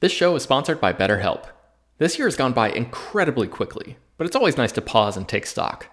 This 0.00 0.12
show 0.12 0.36
is 0.36 0.44
sponsored 0.44 0.80
by 0.80 0.92
BetterHelp. 0.92 1.46
This 1.98 2.18
year 2.18 2.28
has 2.28 2.36
gone 2.36 2.52
by 2.52 2.70
incredibly 2.70 3.48
quickly, 3.48 3.96
but 4.16 4.28
it's 4.28 4.36
always 4.36 4.56
nice 4.56 4.70
to 4.72 4.80
pause 4.80 5.16
and 5.16 5.26
take 5.26 5.44
stock. 5.44 5.88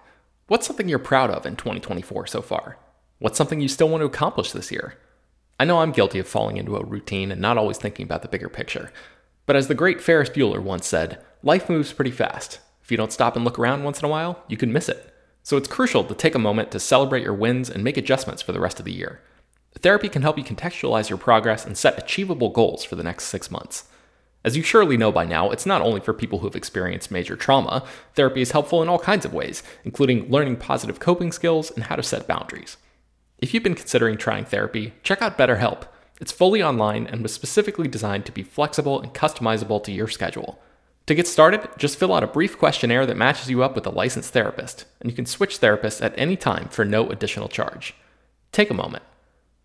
What's 0.46 0.64
something 0.64 0.88
you're 0.88 1.00
proud 1.00 1.28
of 1.28 1.44
in 1.44 1.56
2024 1.56 2.28
so 2.28 2.40
far? 2.40 2.78
What's 3.18 3.36
something 3.36 3.60
you 3.60 3.66
still 3.66 3.88
want 3.88 4.02
to 4.02 4.06
accomplish 4.06 4.52
this 4.52 4.70
year? 4.70 4.96
I 5.58 5.64
know 5.64 5.80
I'm 5.80 5.90
guilty 5.90 6.20
of 6.20 6.28
falling 6.28 6.56
into 6.56 6.76
a 6.76 6.84
routine 6.84 7.32
and 7.32 7.40
not 7.40 7.58
always 7.58 7.78
thinking 7.78 8.04
about 8.04 8.22
the 8.22 8.28
bigger 8.28 8.48
picture. 8.48 8.92
But 9.44 9.56
as 9.56 9.66
the 9.66 9.74
great 9.74 10.00
Ferris 10.00 10.30
Bueller 10.30 10.62
once 10.62 10.86
said, 10.86 11.20
life 11.42 11.68
moves 11.68 11.92
pretty 11.92 12.12
fast. 12.12 12.60
If 12.84 12.92
you 12.92 12.96
don't 12.96 13.12
stop 13.12 13.34
and 13.34 13.44
look 13.44 13.58
around 13.58 13.82
once 13.82 13.98
in 13.98 14.04
a 14.04 14.08
while, 14.08 14.44
you 14.46 14.56
can 14.56 14.72
miss 14.72 14.88
it. 14.88 15.12
So 15.42 15.56
it's 15.56 15.66
crucial 15.66 16.04
to 16.04 16.14
take 16.14 16.36
a 16.36 16.38
moment 16.38 16.70
to 16.70 16.78
celebrate 16.78 17.24
your 17.24 17.34
wins 17.34 17.68
and 17.68 17.82
make 17.82 17.96
adjustments 17.96 18.40
for 18.40 18.52
the 18.52 18.60
rest 18.60 18.78
of 18.78 18.84
the 18.84 18.92
year. 18.92 19.20
Therapy 19.80 20.08
can 20.08 20.22
help 20.22 20.38
you 20.38 20.44
contextualize 20.44 21.08
your 21.08 21.18
progress 21.18 21.66
and 21.66 21.76
set 21.76 21.98
achievable 21.98 22.50
goals 22.50 22.84
for 22.84 22.94
the 22.94 23.02
next 23.02 23.24
six 23.24 23.50
months. 23.50 23.88
As 24.46 24.56
you 24.56 24.62
surely 24.62 24.96
know 24.96 25.10
by 25.10 25.24
now, 25.24 25.50
it's 25.50 25.66
not 25.66 25.82
only 25.82 25.98
for 25.98 26.14
people 26.14 26.38
who 26.38 26.46
have 26.46 26.54
experienced 26.54 27.10
major 27.10 27.34
trauma. 27.34 27.84
Therapy 28.14 28.42
is 28.42 28.52
helpful 28.52 28.80
in 28.80 28.88
all 28.88 29.00
kinds 29.00 29.24
of 29.24 29.34
ways, 29.34 29.64
including 29.82 30.30
learning 30.30 30.58
positive 30.58 31.00
coping 31.00 31.32
skills 31.32 31.72
and 31.72 31.82
how 31.82 31.96
to 31.96 32.02
set 32.04 32.28
boundaries. 32.28 32.76
If 33.38 33.52
you've 33.52 33.64
been 33.64 33.74
considering 33.74 34.16
trying 34.16 34.44
therapy, 34.44 34.94
check 35.02 35.20
out 35.20 35.36
BetterHelp. 35.36 35.88
It's 36.20 36.30
fully 36.30 36.62
online 36.62 37.08
and 37.08 37.22
was 37.22 37.34
specifically 37.34 37.88
designed 37.88 38.24
to 38.26 38.32
be 38.32 38.44
flexible 38.44 39.00
and 39.00 39.12
customizable 39.12 39.82
to 39.82 39.90
your 39.90 40.06
schedule. 40.06 40.60
To 41.06 41.14
get 41.16 41.26
started, 41.26 41.68
just 41.76 41.98
fill 41.98 42.14
out 42.14 42.22
a 42.22 42.28
brief 42.28 42.56
questionnaire 42.56 43.04
that 43.04 43.16
matches 43.16 43.50
you 43.50 43.64
up 43.64 43.74
with 43.74 43.84
a 43.84 43.90
licensed 43.90 44.32
therapist, 44.32 44.84
and 45.00 45.10
you 45.10 45.16
can 45.16 45.26
switch 45.26 45.60
therapists 45.60 46.00
at 46.00 46.16
any 46.16 46.36
time 46.36 46.68
for 46.68 46.84
no 46.84 47.10
additional 47.10 47.48
charge. 47.48 47.96
Take 48.52 48.70
a 48.70 48.74
moment. 48.74 49.02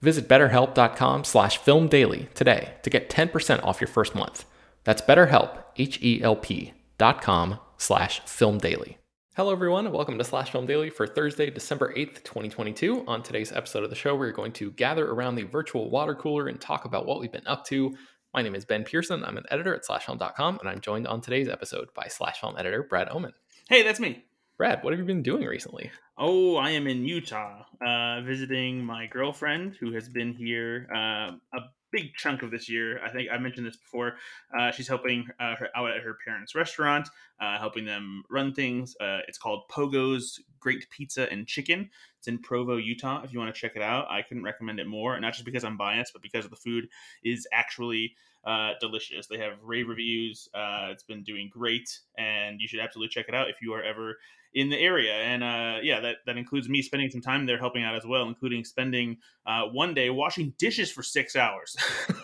Visit 0.01 0.27
betterhelp.com 0.27 1.23
slash 1.23 1.59
filmdaily 1.59 2.33
today 2.33 2.73
to 2.81 2.89
get 2.89 3.11
10% 3.11 3.63
off 3.63 3.79
your 3.79 3.87
first 3.87 4.15
month. 4.15 4.45
That's 4.83 5.01
betterhelp, 5.01 5.63
H-E-L-P 5.77 6.73
dot 6.97 7.21
com 7.21 7.59
slash 7.77 8.21
filmdaily. 8.21 8.95
Hello, 9.35 9.51
everyone, 9.51 9.85
and 9.85 9.95
welcome 9.95 10.17
to 10.17 10.23
Slash 10.23 10.51
Film 10.51 10.65
Daily 10.65 10.89
for 10.89 11.07
Thursday, 11.07 11.49
December 11.49 11.93
8th, 11.95 12.23
2022. 12.23 13.05
On 13.07 13.23
today's 13.23 13.51
episode 13.51 13.83
of 13.83 13.89
the 13.89 13.95
show, 13.95 14.15
we're 14.15 14.31
going 14.31 14.51
to 14.53 14.71
gather 14.71 15.09
around 15.09 15.35
the 15.35 15.43
virtual 15.43 15.89
water 15.89 16.15
cooler 16.15 16.47
and 16.47 16.59
talk 16.59 16.85
about 16.85 17.05
what 17.05 17.19
we've 17.19 17.31
been 17.31 17.47
up 17.47 17.63
to. 17.67 17.95
My 18.33 18.41
name 18.41 18.55
is 18.55 18.65
Ben 18.65 18.83
Pearson. 18.83 19.23
I'm 19.23 19.37
an 19.37 19.45
editor 19.51 19.73
at 19.75 19.85
slashfilm.com, 19.85 20.59
and 20.59 20.67
I'm 20.67 20.81
joined 20.81 21.07
on 21.07 21.21
today's 21.21 21.47
episode 21.47 21.93
by 21.93 22.07
Slash 22.07 22.41
Film 22.41 22.57
editor 22.57 22.83
Brad 22.83 23.09
Oman. 23.09 23.33
Hey, 23.69 23.83
that's 23.83 23.99
me. 23.99 24.25
Brad, 24.57 24.83
what 24.83 24.93
have 24.93 24.99
you 24.99 25.05
been 25.05 25.23
doing 25.23 25.45
recently? 25.45 25.91
Oh, 26.17 26.57
I 26.57 26.71
am 26.71 26.87
in 26.87 27.05
Utah, 27.05 27.63
uh, 27.85 28.21
visiting 28.21 28.83
my 28.83 29.07
girlfriend 29.07 29.75
who 29.79 29.93
has 29.93 30.09
been 30.09 30.33
here 30.33 30.87
uh, 30.93 31.31
a 31.53 31.61
big 31.91 32.13
chunk 32.15 32.41
of 32.41 32.51
this 32.51 32.69
year. 32.69 33.03
I 33.03 33.09
think 33.09 33.29
I 33.31 33.37
mentioned 33.37 33.67
this 33.67 33.77
before. 33.77 34.15
Uh, 34.57 34.71
she's 34.71 34.87
helping 34.87 35.27
uh, 35.39 35.55
her 35.55 35.69
out 35.75 35.91
at 35.91 36.01
her 36.03 36.17
parents' 36.25 36.55
restaurant, 36.55 37.09
uh, 37.39 37.57
helping 37.57 37.85
them 37.85 38.23
run 38.29 38.53
things. 38.53 38.95
Uh, 38.99 39.19
it's 39.27 39.37
called 39.37 39.63
Pogo's 39.69 40.39
Great 40.59 40.89
Pizza 40.89 41.31
and 41.31 41.47
Chicken. 41.47 41.89
It's 42.19 42.27
in 42.27 42.37
Provo, 42.37 42.77
Utah. 42.77 43.21
If 43.23 43.33
you 43.33 43.39
want 43.39 43.53
to 43.53 43.59
check 43.59 43.75
it 43.75 43.81
out, 43.81 44.07
I 44.09 44.21
couldn't 44.21 44.43
recommend 44.43 44.79
it 44.79 44.87
more. 44.87 45.19
Not 45.19 45.33
just 45.33 45.45
because 45.45 45.63
I'm 45.63 45.77
biased, 45.77 46.13
but 46.13 46.21
because 46.21 46.47
the 46.47 46.55
food 46.55 46.87
is 47.23 47.47
actually 47.51 48.15
uh, 48.45 48.71
delicious. 48.79 49.27
They 49.27 49.37
have 49.37 49.53
rave 49.63 49.87
reviews. 49.87 50.49
Uh, 50.53 50.87
it's 50.89 51.03
been 51.03 51.23
doing 51.23 51.49
great, 51.51 51.99
and 52.17 52.59
you 52.59 52.67
should 52.67 52.79
absolutely 52.79 53.09
check 53.09 53.25
it 53.27 53.35
out 53.35 53.49
if 53.49 53.57
you 53.61 53.73
are 53.73 53.83
ever 53.83 54.17
in 54.53 54.69
the 54.69 54.77
area. 54.77 55.13
And 55.13 55.43
uh, 55.43 55.77
yeah, 55.81 55.99
that, 56.01 56.17
that 56.25 56.37
includes 56.37 56.67
me 56.67 56.81
spending 56.81 57.09
some 57.09 57.21
time 57.21 57.45
there 57.45 57.57
helping 57.57 57.83
out 57.83 57.95
as 57.95 58.05
well, 58.05 58.27
including 58.27 58.65
spending 58.65 59.17
uh, 59.45 59.63
one 59.65 59.93
day 59.93 60.09
washing 60.09 60.53
dishes 60.57 60.91
for 60.91 61.03
six 61.03 61.35
hours. 61.35 61.75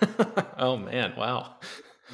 oh 0.58 0.78
man, 0.78 1.14
wow. 1.18 1.56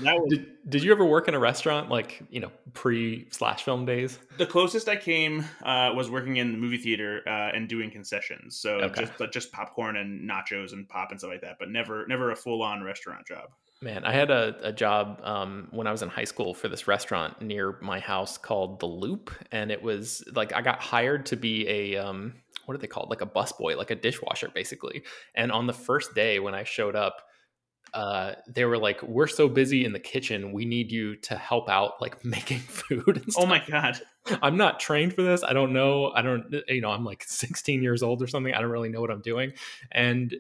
Was, 0.01 0.29
did, 0.29 0.47
did 0.67 0.83
you 0.83 0.91
ever 0.91 1.05
work 1.05 1.27
in 1.27 1.35
a 1.35 1.39
restaurant 1.39 1.87
like 1.87 2.23
you 2.31 2.39
know 2.39 2.51
pre 2.73 3.27
slash 3.29 3.61
film 3.61 3.85
days 3.85 4.17
the 4.39 4.45
closest 4.47 4.89
i 4.89 4.95
came 4.95 5.45
uh, 5.61 5.91
was 5.93 6.09
working 6.09 6.37
in 6.37 6.51
the 6.51 6.57
movie 6.57 6.79
theater 6.79 7.21
uh, 7.27 7.51
and 7.53 7.69
doing 7.69 7.91
concessions 7.91 8.57
so 8.57 8.77
okay. 8.77 9.01
just 9.01 9.31
just 9.31 9.51
popcorn 9.51 9.97
and 9.97 10.27
nachos 10.27 10.73
and 10.73 10.89
pop 10.89 11.11
and 11.11 11.19
stuff 11.19 11.29
like 11.29 11.41
that 11.41 11.57
but 11.59 11.69
never 11.69 12.07
never 12.07 12.31
a 12.31 12.35
full-on 12.35 12.81
restaurant 12.81 13.27
job 13.27 13.49
Man, 13.83 14.05
I 14.05 14.13
had 14.13 14.31
a, 14.31 14.55
a 14.63 14.71
job 14.71 15.19
um, 15.25 15.67
when 15.71 15.87
I 15.87 15.91
was 15.91 16.01
in 16.01 16.07
high 16.07 16.23
school 16.23 16.53
for 16.53 16.69
this 16.69 16.87
restaurant 16.87 17.41
near 17.41 17.77
my 17.81 17.99
house 17.99 18.37
called 18.37 18.79
The 18.79 18.85
Loop, 18.85 19.29
and 19.51 19.71
it 19.71 19.83
was 19.83 20.23
like 20.33 20.53
I 20.53 20.61
got 20.61 20.79
hired 20.81 21.25
to 21.27 21.35
be 21.35 21.67
a 21.67 21.97
um, 21.97 22.33
what 22.65 22.75
are 22.75 22.77
they 22.77 22.87
called? 22.87 23.09
Like 23.09 23.19
a 23.19 23.25
busboy, 23.25 23.75
like 23.75 23.91
a 23.91 23.95
dishwasher, 23.95 24.49
basically. 24.53 25.03
And 25.35 25.51
on 25.51 25.67
the 25.67 25.73
first 25.73 26.15
day 26.15 26.39
when 26.39 26.55
I 26.55 26.63
showed 26.63 26.95
up, 26.95 27.23
uh, 27.93 28.35
they 28.47 28.63
were 28.63 28.77
like, 28.77 29.03
"We're 29.03 29.27
so 29.27 29.49
busy 29.49 29.83
in 29.83 29.91
the 29.91 29.99
kitchen, 29.99 30.53
we 30.53 30.63
need 30.63 30.89
you 30.89 31.17
to 31.17 31.35
help 31.35 31.67
out, 31.67 32.01
like 32.01 32.23
making 32.25 32.59
food." 32.59 33.25
Oh 33.35 33.45
my 33.45 33.61
god! 33.67 33.99
I'm 34.41 34.55
not 34.55 34.79
trained 34.79 35.13
for 35.13 35.23
this. 35.23 35.43
I 35.43 35.51
don't 35.51 35.73
know. 35.73 36.09
I 36.15 36.21
don't. 36.21 36.45
You 36.69 36.79
know, 36.79 36.91
I'm 36.91 37.03
like 37.03 37.25
16 37.27 37.83
years 37.83 38.01
old 38.01 38.23
or 38.23 38.27
something. 38.27 38.53
I 38.53 38.61
don't 38.61 38.71
really 38.71 38.87
know 38.87 39.01
what 39.01 39.11
I'm 39.11 39.21
doing. 39.21 39.51
And 39.91 40.33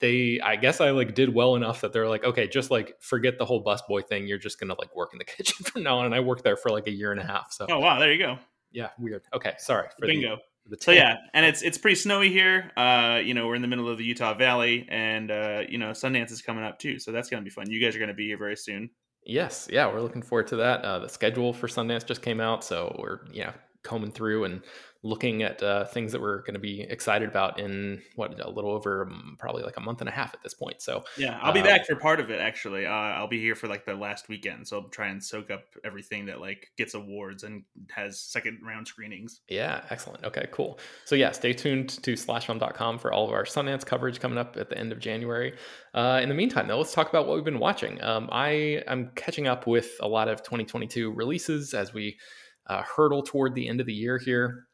they 0.00 0.40
i 0.40 0.56
guess 0.56 0.80
i 0.80 0.90
like 0.90 1.14
did 1.14 1.34
well 1.34 1.56
enough 1.56 1.80
that 1.80 1.92
they're 1.92 2.08
like 2.08 2.24
okay 2.24 2.46
just 2.46 2.70
like 2.70 2.94
forget 3.00 3.38
the 3.38 3.44
whole 3.44 3.64
busboy 3.64 4.06
thing. 4.06 4.26
You're 4.26 4.38
just 4.38 4.60
gonna 4.60 4.74
like 4.78 4.94
work 4.94 5.10
in 5.12 5.18
the 5.18 5.24
kitchen 5.36 5.64
from 5.64 5.82
now 5.82 5.98
on. 5.98 6.06
And 6.06 6.14
i 6.14 6.20
worked 6.20 6.44
there 6.44 6.56
for 6.56 6.70
like 6.70 6.86
a 6.86 6.90
year 6.90 7.12
and 7.12 7.20
a 7.20 7.24
half 7.24 7.52
so 7.52 7.66
oh 7.70 7.78
wow. 7.78 7.98
There 7.98 8.12
you 8.12 8.18
go. 8.18 8.38
Yeah 8.72 8.90
weird. 8.98 9.22
Okay 9.34 9.54
sorry 9.58 9.88
for 9.98 10.06
bingo. 10.06 10.38
the, 10.66 10.76
so 10.80 10.92
yeah 10.92 11.16
and 11.32 11.46
it's 11.46 11.62
it's 11.62 11.78
pretty 11.78 11.94
snowy 11.94 12.30
here. 12.30 12.72
Uh 12.76 13.20
you 13.24 13.34
know 13.34 13.46
we're 13.46 13.54
in 13.54 13.62
the 13.62 13.68
middle 13.68 13.88
of 13.88 13.98
the 13.98 14.04
utah 14.04 14.34
valley 14.34 14.86
and 14.90 15.30
uh 15.30 15.62
you 15.68 15.78
know 15.78 15.90
sundance 15.90 16.30
is 16.30 16.42
coming 16.42 16.64
up 16.64 16.78
too 16.78 16.98
so 16.98 17.12
that's 17.12 17.30
gonna 17.30 17.42
be 17.42 17.50
fun. 17.50 17.70
You 17.70 17.80
guys 17.80 17.96
are 17.96 17.98
gonna 17.98 18.14
be 18.14 18.26
here 18.26 18.38
very 18.38 18.56
soon. 18.56 18.90
Yes. 19.24 19.68
Yeah 19.70 19.86
we're 19.90 20.00
looking 20.00 20.22
forward 20.22 20.48
to 20.48 20.56
that. 20.56 20.82
Uh 20.82 20.98
the 20.98 21.08
schedule 21.08 21.52
for 21.52 21.68
sundance 21.68 22.04
just 22.04 22.22
came 22.22 22.40
out 22.40 22.64
so 22.64 22.94
we're 22.98 23.20
yeah 23.32 23.52
combing 23.86 24.10
through 24.10 24.44
and 24.44 24.62
looking 25.06 25.42
at 25.42 25.62
uh, 25.62 25.84
things 25.84 26.10
that 26.12 26.20
we're 26.20 26.40
going 26.40 26.54
to 26.54 26.60
be 26.60 26.80
excited 26.80 27.28
about 27.28 27.60
in 27.60 28.02
what 28.16 28.38
a 28.40 28.50
little 28.50 28.72
over 28.72 29.06
um, 29.06 29.36
probably 29.38 29.62
like 29.62 29.76
a 29.76 29.80
month 29.80 30.00
and 30.00 30.08
a 30.08 30.12
half 30.12 30.34
at 30.34 30.42
this 30.42 30.52
point. 30.52 30.82
So 30.82 31.04
yeah, 31.16 31.38
I'll 31.42 31.52
be 31.52 31.60
uh, 31.60 31.64
back 31.64 31.86
for 31.86 31.94
part 31.96 32.18
of 32.18 32.30
it. 32.30 32.40
Actually, 32.40 32.86
uh, 32.86 32.90
I'll 32.90 33.28
be 33.28 33.40
here 33.40 33.54
for 33.54 33.68
like 33.68 33.86
the 33.86 33.94
last 33.94 34.28
weekend, 34.28 34.66
so 34.66 34.80
I'll 34.80 34.88
try 34.88 35.08
and 35.08 35.22
soak 35.22 35.50
up 35.50 35.64
everything 35.84 36.26
that 36.26 36.40
like 36.40 36.70
gets 36.76 36.94
awards 36.94 37.44
and 37.44 37.62
has 37.94 38.18
second 38.18 38.60
round 38.62 38.88
screenings. 38.88 39.40
Yeah, 39.48 39.82
excellent. 39.90 40.24
Okay, 40.24 40.48
cool. 40.50 40.78
So 41.04 41.14
yeah, 41.14 41.30
stay 41.30 41.52
tuned 41.52 41.90
to 42.02 42.14
slashfilm.com 42.14 42.98
for 42.98 43.12
all 43.12 43.26
of 43.26 43.32
our 43.32 43.44
Sundance 43.44 43.86
coverage 43.86 44.18
coming 44.18 44.38
up 44.38 44.56
at 44.56 44.70
the 44.70 44.78
end 44.78 44.92
of 44.92 44.98
January. 44.98 45.54
Uh, 45.94 46.20
in 46.22 46.28
the 46.28 46.34
meantime, 46.34 46.66
though, 46.66 46.78
let's 46.78 46.92
talk 46.92 47.08
about 47.08 47.26
what 47.26 47.36
we've 47.36 47.44
been 47.44 47.60
watching. 47.60 48.02
Um, 48.02 48.28
I 48.32 48.82
am 48.86 49.12
catching 49.14 49.46
up 49.46 49.66
with 49.66 49.90
a 50.00 50.08
lot 50.08 50.28
of 50.28 50.42
2022 50.42 51.12
releases 51.12 51.74
as 51.74 51.94
we 51.94 52.18
uh, 52.66 52.82
hurdle 52.82 53.22
toward 53.22 53.54
the 53.54 53.68
end 53.68 53.80
of 53.80 53.86
the 53.86 53.94
year 53.94 54.18
here. 54.18 54.66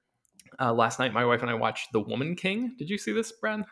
Uh, 0.61 0.73
last 0.73 0.99
night, 0.99 1.13
my 1.13 1.25
wife 1.25 1.43
and 1.43 1.51
I 1.51 1.55
watched 1.55 1.93
The 1.93 2.01
Woman 2.01 2.37
King. 2.37 2.75
Did 2.79 2.91
you 2.91 2.99
see 2.99 3.13
this, 3.13 3.33
Brad? 3.33 3.65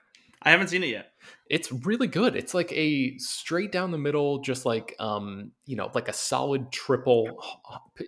I 0.43 0.51
haven't 0.51 0.69
seen 0.69 0.83
it 0.83 0.89
yet. 0.89 1.13
It's 1.51 1.71
really 1.71 2.07
good. 2.07 2.35
It's 2.35 2.55
like 2.55 2.73
a 2.73 3.17
straight 3.19 3.71
down 3.71 3.91
the 3.91 3.99
middle, 3.99 4.39
just 4.39 4.65
like 4.65 4.95
um, 4.99 5.53
you 5.67 5.77
know, 5.77 5.91
like 5.95 6.09
a 6.09 6.15
solid 6.15 6.73
triple, 6.73 7.43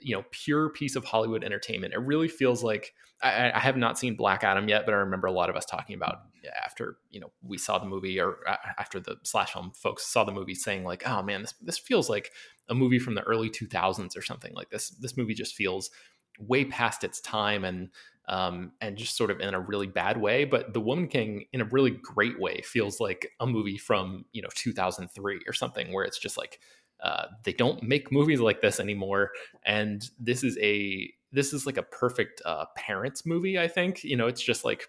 you 0.00 0.16
know, 0.16 0.24
pure 0.30 0.70
piece 0.70 0.96
of 0.96 1.04
Hollywood 1.04 1.44
entertainment. 1.44 1.92
It 1.92 1.98
really 1.98 2.28
feels 2.28 2.64
like 2.64 2.94
I, 3.22 3.52
I 3.52 3.58
have 3.58 3.76
not 3.76 3.98
seen 3.98 4.16
Black 4.16 4.44
Adam 4.44 4.66
yet, 4.66 4.86
but 4.86 4.94
I 4.94 4.98
remember 4.98 5.26
a 5.26 5.32
lot 5.32 5.50
of 5.50 5.56
us 5.56 5.66
talking 5.66 5.94
about 5.94 6.20
after 6.64 6.96
you 7.10 7.20
know 7.20 7.30
we 7.42 7.58
saw 7.58 7.78
the 7.78 7.86
movie 7.86 8.18
or 8.18 8.38
after 8.78 8.98
the 8.98 9.16
slash 9.22 9.52
film 9.52 9.72
folks 9.74 10.06
saw 10.06 10.24
the 10.24 10.32
movie, 10.32 10.54
saying 10.54 10.84
like, 10.84 11.02
"Oh 11.06 11.22
man, 11.22 11.42
this 11.42 11.54
this 11.60 11.78
feels 11.78 12.08
like 12.08 12.30
a 12.68 12.74
movie 12.74 12.98
from 12.98 13.14
the 13.14 13.22
early 13.22 13.50
2000s 13.50 14.16
or 14.16 14.22
something 14.22 14.54
like 14.54 14.70
this." 14.70 14.90
This 14.90 15.16
movie 15.16 15.34
just 15.34 15.54
feels 15.54 15.90
way 16.38 16.64
past 16.64 17.04
its 17.04 17.20
time 17.20 17.64
and 17.64 17.90
um, 18.28 18.72
and 18.80 18.96
just 18.96 19.16
sort 19.16 19.30
of 19.30 19.40
in 19.40 19.52
a 19.52 19.60
really 19.60 19.86
bad 19.86 20.16
way. 20.16 20.44
But 20.44 20.72
The 20.72 20.80
Woman 20.80 21.08
King, 21.08 21.46
in 21.52 21.60
a 21.60 21.64
really 21.64 21.90
great 21.90 22.38
way, 22.38 22.60
feels 22.62 23.00
like 23.00 23.28
a 23.40 23.46
movie 23.46 23.78
from 23.78 24.24
you 24.32 24.42
know 24.42 24.48
2003 24.54 25.40
or 25.46 25.52
something, 25.52 25.92
where 25.92 26.04
it's 26.04 26.18
just 26.18 26.36
like 26.36 26.60
uh, 27.02 27.26
they 27.44 27.52
don't 27.52 27.82
make 27.82 28.12
movies 28.12 28.40
like 28.40 28.60
this 28.60 28.78
anymore, 28.78 29.30
and 29.64 30.08
this 30.18 30.44
is 30.44 30.56
a 30.58 31.12
this 31.32 31.52
is 31.52 31.66
like 31.66 31.78
a 31.78 31.82
perfect 31.82 32.42
uh, 32.44 32.66
parents 32.76 33.26
movie. 33.26 33.58
I 33.58 33.68
think 33.68 34.04
you 34.04 34.16
know 34.16 34.28
it's 34.28 34.42
just 34.42 34.64
like 34.64 34.88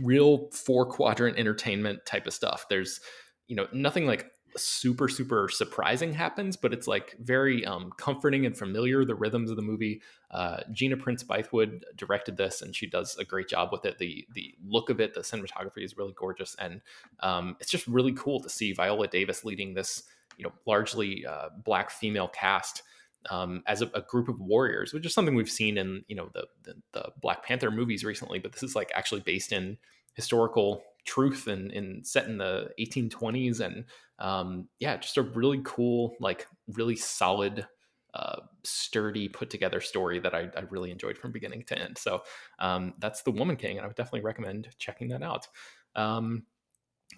real 0.00 0.50
four 0.50 0.86
quadrant 0.86 1.38
entertainment 1.38 2.04
type 2.06 2.26
of 2.26 2.34
stuff. 2.34 2.66
There's 2.68 3.00
you 3.46 3.56
know 3.56 3.68
nothing 3.72 4.06
like 4.06 4.30
super 4.56 5.08
super 5.08 5.48
surprising 5.48 6.12
happens 6.12 6.56
but 6.56 6.72
it's 6.72 6.86
like 6.86 7.16
very 7.20 7.64
um, 7.64 7.92
comforting 7.96 8.46
and 8.46 8.56
familiar 8.56 9.04
the 9.04 9.14
rhythms 9.14 9.50
of 9.50 9.56
the 9.56 9.62
movie. 9.62 10.02
Uh, 10.30 10.60
gina 10.72 10.96
prince 10.96 11.24
bythewood 11.24 11.82
directed 11.96 12.36
this 12.36 12.62
and 12.62 12.74
she 12.74 12.86
does 12.86 13.16
a 13.18 13.24
great 13.24 13.48
job 13.48 13.70
with 13.72 13.84
it. 13.84 13.98
The 13.98 14.26
the 14.34 14.54
look 14.66 14.90
of 14.90 15.00
it 15.00 15.14
the 15.14 15.20
cinematography 15.20 15.84
is 15.84 15.96
really 15.96 16.14
gorgeous 16.16 16.54
and 16.58 16.80
um, 17.20 17.56
it's 17.60 17.70
just 17.70 17.86
really 17.86 18.12
cool 18.12 18.40
to 18.40 18.48
see 18.48 18.72
viola 18.72 19.08
davis 19.08 19.44
leading 19.44 19.74
this 19.74 20.04
you 20.36 20.44
know 20.44 20.52
largely 20.66 21.26
uh, 21.26 21.50
black 21.64 21.90
female 21.90 22.28
cast 22.28 22.82
um, 23.28 23.62
as 23.66 23.82
a, 23.82 23.90
a, 23.94 24.00
group 24.00 24.28
of 24.28 24.40
warriors 24.40 24.94
which 24.94 25.04
is 25.04 25.12
something 25.12 25.34
we've 25.34 25.50
seen 25.50 25.76
in 25.76 26.02
you 26.08 26.16
know 26.16 26.30
the, 26.32 26.46
the 26.62 26.74
the 26.92 27.12
black 27.20 27.44
panther 27.44 27.70
movies 27.70 28.04
recently 28.04 28.38
but 28.38 28.52
this 28.52 28.62
is 28.62 28.74
like 28.74 28.90
actually 28.94 29.20
based 29.20 29.52
in 29.52 29.76
historical 30.14 30.82
truth 31.04 31.46
and, 31.46 31.70
and 31.72 32.06
set 32.06 32.26
in 32.26 32.38
the 32.38 32.70
1820s 32.78 33.60
and 33.60 33.84
um, 34.18 34.68
yeah 34.78 34.96
just 34.96 35.16
a 35.16 35.22
really 35.22 35.60
cool 35.64 36.14
like 36.20 36.46
really 36.68 36.96
solid 36.96 37.66
uh, 38.14 38.40
sturdy 38.64 39.28
put 39.28 39.50
together 39.50 39.80
story 39.80 40.18
that 40.18 40.34
I, 40.34 40.48
I, 40.56 40.62
really 40.70 40.90
enjoyed 40.90 41.16
from 41.16 41.30
beginning 41.30 41.62
to 41.68 41.78
end. 41.78 41.96
So 41.96 42.22
um, 42.58 42.94
that's 42.98 43.22
the 43.22 43.30
woman 43.30 43.54
king 43.54 43.76
and 43.76 43.84
i 43.84 43.86
would 43.86 43.94
definitely 43.94 44.22
recommend 44.22 44.68
checking 44.78 45.08
that 45.08 45.22
out. 45.22 45.46
Um, 45.94 46.44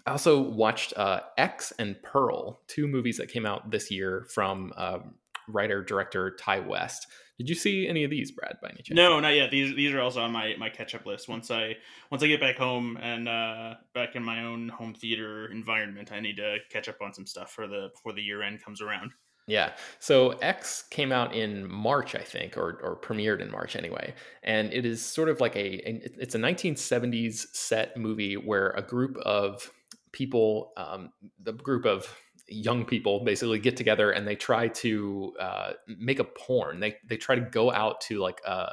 i 0.06 0.10
also 0.10 0.40
watched 0.40 0.92
uh, 0.96 1.20
x 1.38 1.72
and 1.78 2.00
pearl 2.02 2.60
two 2.66 2.86
movies 2.86 3.16
that 3.18 3.30
came 3.30 3.46
out 3.46 3.70
this 3.70 3.90
year 3.90 4.26
from 4.34 4.72
um, 4.76 5.14
writer 5.48 5.82
director 5.82 6.30
ti 6.30 6.60
west 6.60 7.06
did 7.38 7.48
you 7.48 7.54
see 7.54 7.88
any 7.88 8.04
of 8.04 8.10
these, 8.10 8.30
Brad, 8.30 8.56
by 8.62 8.68
any 8.68 8.82
chance? 8.82 8.96
No, 8.96 9.18
not 9.20 9.34
yet. 9.34 9.50
These 9.50 9.74
these 9.74 9.92
are 9.92 10.00
also 10.00 10.20
on 10.20 10.32
my, 10.32 10.54
my 10.58 10.68
catch 10.68 10.94
up 10.94 11.06
list. 11.06 11.28
Once 11.28 11.50
I 11.50 11.76
once 12.10 12.22
I 12.22 12.26
get 12.26 12.40
back 12.40 12.56
home 12.56 12.98
and 13.00 13.28
uh, 13.28 13.74
back 13.94 14.14
in 14.16 14.22
my 14.22 14.44
own 14.44 14.68
home 14.68 14.94
theater 14.94 15.50
environment, 15.50 16.12
I 16.12 16.20
need 16.20 16.36
to 16.36 16.58
catch 16.70 16.88
up 16.88 16.96
on 17.00 17.12
some 17.12 17.26
stuff 17.26 17.50
for 17.50 17.66
the 17.66 17.88
before 17.94 18.12
the 18.12 18.22
year 18.22 18.42
end 18.42 18.62
comes 18.62 18.80
around. 18.80 19.12
Yeah. 19.46 19.72
So 19.98 20.30
X 20.38 20.84
came 20.90 21.10
out 21.10 21.34
in 21.34 21.68
March, 21.70 22.14
I 22.14 22.22
think, 22.22 22.56
or 22.56 22.78
or 22.82 23.00
premiered 23.00 23.40
in 23.40 23.50
March 23.50 23.76
anyway, 23.76 24.14
and 24.42 24.72
it 24.72 24.86
is 24.86 25.04
sort 25.04 25.28
of 25.28 25.40
like 25.40 25.56
a 25.56 25.80
it's 26.20 26.34
a 26.34 26.38
1970s 26.38 27.46
set 27.52 27.96
movie 27.96 28.36
where 28.36 28.70
a 28.70 28.82
group 28.82 29.16
of 29.18 29.70
people, 30.12 30.72
um, 30.76 31.10
the 31.42 31.52
group 31.52 31.86
of 31.86 32.14
young 32.52 32.84
people 32.84 33.24
basically 33.24 33.58
get 33.58 33.76
together 33.76 34.10
and 34.10 34.26
they 34.26 34.36
try 34.36 34.68
to 34.68 35.34
uh, 35.38 35.72
make 35.86 36.18
a 36.18 36.24
porn. 36.24 36.80
They 36.80 36.96
they 37.06 37.16
try 37.16 37.34
to 37.34 37.40
go 37.40 37.72
out 37.72 38.00
to 38.02 38.18
like 38.18 38.40
a, 38.46 38.72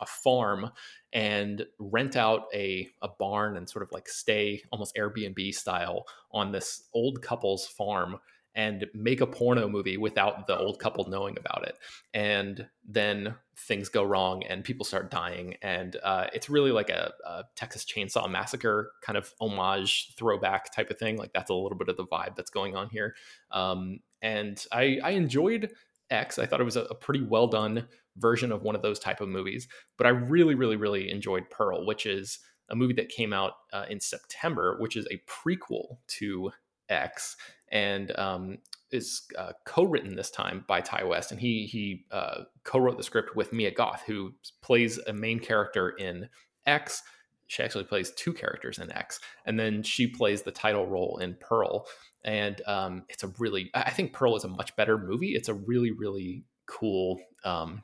a 0.00 0.06
farm 0.06 0.70
and 1.12 1.66
rent 1.78 2.16
out 2.16 2.46
a 2.54 2.88
a 3.02 3.08
barn 3.08 3.56
and 3.56 3.68
sort 3.68 3.82
of 3.82 3.92
like 3.92 4.08
stay 4.08 4.62
almost 4.70 4.94
Airbnb 4.96 5.52
style 5.52 6.06
on 6.32 6.52
this 6.52 6.84
old 6.94 7.22
couple's 7.22 7.66
farm 7.66 8.18
and 8.58 8.86
make 8.92 9.20
a 9.20 9.26
porno 9.26 9.68
movie 9.68 9.96
without 9.96 10.48
the 10.48 10.58
old 10.58 10.80
couple 10.80 11.08
knowing 11.08 11.38
about 11.38 11.64
it. 11.64 11.78
And 12.12 12.66
then 12.84 13.36
things 13.56 13.88
go 13.88 14.02
wrong 14.02 14.42
and 14.42 14.64
people 14.64 14.84
start 14.84 15.12
dying. 15.12 15.54
And 15.62 15.96
uh, 16.02 16.26
it's 16.34 16.50
really 16.50 16.72
like 16.72 16.90
a, 16.90 17.12
a, 17.24 17.44
Texas 17.54 17.84
Chainsaw 17.84 18.28
Massacre 18.28 18.90
kind 19.00 19.16
of 19.16 19.32
homage 19.40 20.12
throwback 20.18 20.74
type 20.74 20.90
of 20.90 20.98
thing. 20.98 21.16
Like 21.16 21.32
that's 21.32 21.50
a 21.50 21.54
little 21.54 21.78
bit 21.78 21.88
of 21.88 21.96
the 21.96 22.06
vibe 22.06 22.34
that's 22.34 22.50
going 22.50 22.74
on 22.74 22.88
here. 22.90 23.14
Um, 23.52 24.00
and 24.22 24.62
I, 24.72 24.98
I 25.04 25.10
enjoyed 25.10 25.70
X. 26.10 26.40
I 26.40 26.46
thought 26.46 26.60
it 26.60 26.64
was 26.64 26.76
a, 26.76 26.82
a 26.82 26.96
pretty 26.96 27.22
well 27.22 27.46
done 27.46 27.86
version 28.16 28.50
of 28.50 28.62
one 28.62 28.74
of 28.74 28.82
those 28.82 28.98
type 28.98 29.20
of 29.20 29.28
movies. 29.28 29.68
But 29.96 30.08
I 30.08 30.10
really, 30.10 30.56
really, 30.56 30.74
really 30.74 31.12
enjoyed 31.12 31.48
Pearl, 31.48 31.86
which 31.86 32.06
is 32.06 32.40
a 32.70 32.74
movie 32.74 32.94
that 32.94 33.08
came 33.08 33.32
out 33.32 33.52
uh, 33.72 33.84
in 33.88 34.00
September, 34.00 34.78
which 34.80 34.96
is 34.96 35.06
a 35.12 35.22
prequel 35.30 35.98
to 36.08 36.50
X 36.88 37.36
and 37.70 38.16
um, 38.18 38.58
is 38.90 39.22
uh, 39.36 39.52
co-written 39.66 40.16
this 40.16 40.30
time 40.30 40.64
by 40.66 40.80
Ti 40.80 41.04
West, 41.04 41.30
and 41.30 41.40
he 41.40 41.66
he 41.66 42.06
uh, 42.10 42.44
co-wrote 42.64 42.96
the 42.96 43.02
script 43.02 43.36
with 43.36 43.52
Mia 43.52 43.70
Goth, 43.70 44.02
who 44.06 44.32
plays 44.62 44.98
a 44.98 45.12
main 45.12 45.38
character 45.38 45.90
in 45.90 46.28
X. 46.66 47.02
She 47.46 47.62
actually 47.62 47.84
plays 47.84 48.10
two 48.12 48.32
characters 48.32 48.78
in 48.78 48.90
X, 48.92 49.20
and 49.46 49.58
then 49.58 49.82
she 49.82 50.06
plays 50.06 50.42
the 50.42 50.50
title 50.50 50.86
role 50.86 51.18
in 51.18 51.36
Pearl. 51.40 51.86
And 52.24 52.60
um, 52.66 53.04
it's 53.08 53.24
a 53.24 53.32
really, 53.38 53.70
I 53.74 53.90
think 53.90 54.12
Pearl 54.12 54.36
is 54.36 54.44
a 54.44 54.48
much 54.48 54.74
better 54.76 54.98
movie. 54.98 55.34
It's 55.34 55.48
a 55.48 55.54
really 55.54 55.92
really 55.92 56.44
cool 56.66 57.18
um, 57.44 57.82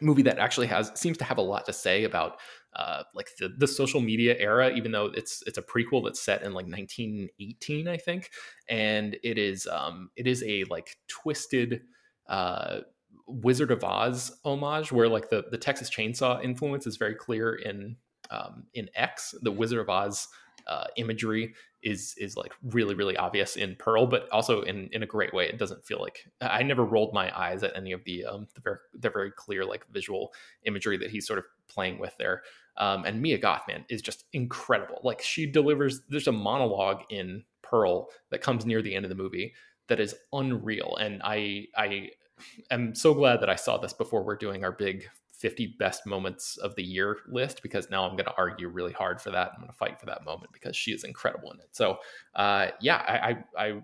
movie 0.00 0.22
that 0.22 0.38
actually 0.38 0.66
has 0.68 0.90
seems 0.94 1.18
to 1.18 1.24
have 1.24 1.38
a 1.38 1.42
lot 1.42 1.66
to 1.66 1.72
say 1.72 2.04
about 2.04 2.38
uh, 2.76 3.04
like 3.14 3.28
the, 3.38 3.48
the 3.56 3.66
social 3.66 4.00
media 4.00 4.34
era, 4.38 4.70
even 4.74 4.92
though 4.92 5.06
it's 5.14 5.42
it's 5.46 5.58
a 5.58 5.62
prequel 5.62 6.04
that's 6.04 6.20
set 6.20 6.42
in 6.42 6.52
like 6.52 6.66
1918, 6.66 7.88
I 7.88 7.96
think, 7.96 8.30
and 8.68 9.16
it 9.22 9.38
is 9.38 9.66
um, 9.66 10.10
it 10.16 10.26
is 10.26 10.42
a 10.42 10.64
like 10.64 10.96
twisted 11.08 11.82
uh, 12.28 12.80
Wizard 13.26 13.70
of 13.70 13.84
Oz 13.84 14.32
homage, 14.44 14.90
where 14.90 15.08
like 15.08 15.30
the 15.30 15.44
the 15.50 15.58
Texas 15.58 15.88
Chainsaw 15.88 16.42
influence 16.42 16.86
is 16.86 16.96
very 16.96 17.14
clear 17.14 17.54
in 17.54 17.96
um, 18.30 18.64
in 18.74 18.88
X. 18.94 19.34
The 19.42 19.52
Wizard 19.52 19.78
of 19.78 19.88
Oz 19.88 20.26
uh, 20.66 20.86
imagery 20.96 21.54
is 21.82 22.14
is 22.18 22.36
like 22.36 22.52
really 22.70 22.94
really 22.94 23.16
obvious 23.16 23.56
in 23.56 23.76
Pearl, 23.76 24.06
but 24.06 24.28
also 24.30 24.62
in 24.62 24.88
in 24.92 25.02
a 25.02 25.06
great 25.06 25.34
way. 25.34 25.46
It 25.46 25.58
doesn't 25.58 25.84
feel 25.84 26.00
like 26.00 26.26
I 26.40 26.62
never 26.62 26.84
rolled 26.84 27.12
my 27.12 27.36
eyes 27.38 27.62
at 27.62 27.76
any 27.76 27.92
of 27.92 28.02
the 28.04 28.24
um, 28.24 28.48
the 28.54 28.60
very 28.60 28.78
the 28.98 29.10
very 29.10 29.30
clear 29.30 29.64
like 29.64 29.86
visual 29.92 30.32
imagery 30.64 30.96
that 30.98 31.10
he's 31.10 31.26
sort 31.26 31.38
of 31.38 31.44
playing 31.68 31.98
with 31.98 32.16
there. 32.18 32.42
Um, 32.76 33.04
and 33.04 33.20
Mia 33.20 33.38
Gothman 33.38 33.84
is 33.88 34.02
just 34.02 34.24
incredible. 34.32 35.00
Like 35.04 35.20
she 35.22 35.46
delivers. 35.46 36.00
There's 36.08 36.28
a 36.28 36.32
monologue 36.32 37.02
in 37.10 37.44
Pearl 37.62 38.08
that 38.30 38.40
comes 38.40 38.66
near 38.66 38.82
the 38.82 38.94
end 38.94 39.04
of 39.04 39.10
the 39.10 39.14
movie 39.14 39.54
that 39.88 40.00
is 40.00 40.14
unreal, 40.32 40.96
and 40.96 41.20
I 41.22 41.66
I 41.76 42.10
am 42.70 42.94
so 42.94 43.14
glad 43.14 43.40
that 43.40 43.50
I 43.50 43.56
saw 43.56 43.76
this 43.76 43.92
before 43.92 44.22
we're 44.22 44.36
doing 44.36 44.64
our 44.64 44.72
big 44.72 45.08
50 45.44 45.76
best 45.78 46.06
moments 46.06 46.56
of 46.56 46.74
the 46.74 46.82
year 46.82 47.18
list 47.28 47.62
because 47.62 47.90
now 47.90 48.04
I'm 48.08 48.12
going 48.12 48.24
to 48.24 48.34
argue 48.38 48.66
really 48.66 48.94
hard 48.94 49.20
for 49.20 49.30
that. 49.30 49.50
I'm 49.52 49.60
going 49.60 49.70
to 49.70 49.76
fight 49.76 50.00
for 50.00 50.06
that 50.06 50.24
moment 50.24 50.54
because 50.54 50.74
she 50.74 50.90
is 50.90 51.04
incredible 51.04 51.52
in 51.52 51.60
it. 51.60 51.68
So, 51.72 51.98
uh, 52.34 52.68
yeah, 52.80 52.96
I, 53.06 53.28
I, 53.58 53.66
I, 53.66 53.82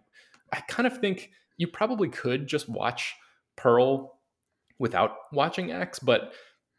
I 0.54 0.60
kind 0.68 0.86
of 0.86 0.96
think 0.96 1.32
you 1.58 1.66
probably 1.66 2.08
could 2.08 2.46
just 2.46 2.66
watch 2.70 3.14
Pearl 3.56 4.18
without 4.78 5.16
watching 5.32 5.70
X, 5.70 5.98
but 5.98 6.32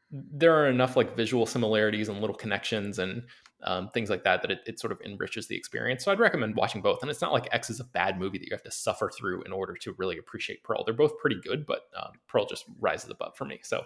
there 0.09 0.55
are 0.55 0.67
enough 0.67 0.97
like 0.97 1.15
visual 1.15 1.45
similarities 1.45 2.09
and 2.09 2.19
little 2.19 2.35
connections 2.35 2.97
and 2.97 3.21
um, 3.63 3.89
things 3.89 4.09
like 4.09 4.23
that 4.23 4.41
that 4.41 4.51
it, 4.51 4.59
it, 4.65 4.79
sort 4.79 4.91
of 4.91 4.99
enriches 5.01 5.47
the 5.47 5.55
experience. 5.55 6.03
So 6.03 6.11
I'd 6.11 6.19
recommend 6.19 6.55
watching 6.55 6.81
both. 6.81 7.01
And 7.01 7.11
it's 7.11 7.21
not 7.21 7.31
like 7.31 7.47
X 7.51 7.69
is 7.69 7.79
a 7.79 7.83
bad 7.83 8.19
movie 8.19 8.37
that 8.39 8.45
you 8.45 8.53
have 8.53 8.63
to 8.63 8.71
suffer 8.71 9.11
through 9.15 9.43
in 9.43 9.51
order 9.51 9.75
to 9.75 9.93
really 9.97 10.17
appreciate 10.17 10.63
Pearl. 10.63 10.83
They're 10.83 10.93
both 10.93 11.17
pretty 11.19 11.39
good, 11.43 11.65
but 11.65 11.83
um, 11.95 12.13
Pearl 12.27 12.45
just 12.45 12.65
rises 12.79 13.09
above 13.09 13.35
for 13.37 13.45
me. 13.45 13.59
So 13.63 13.83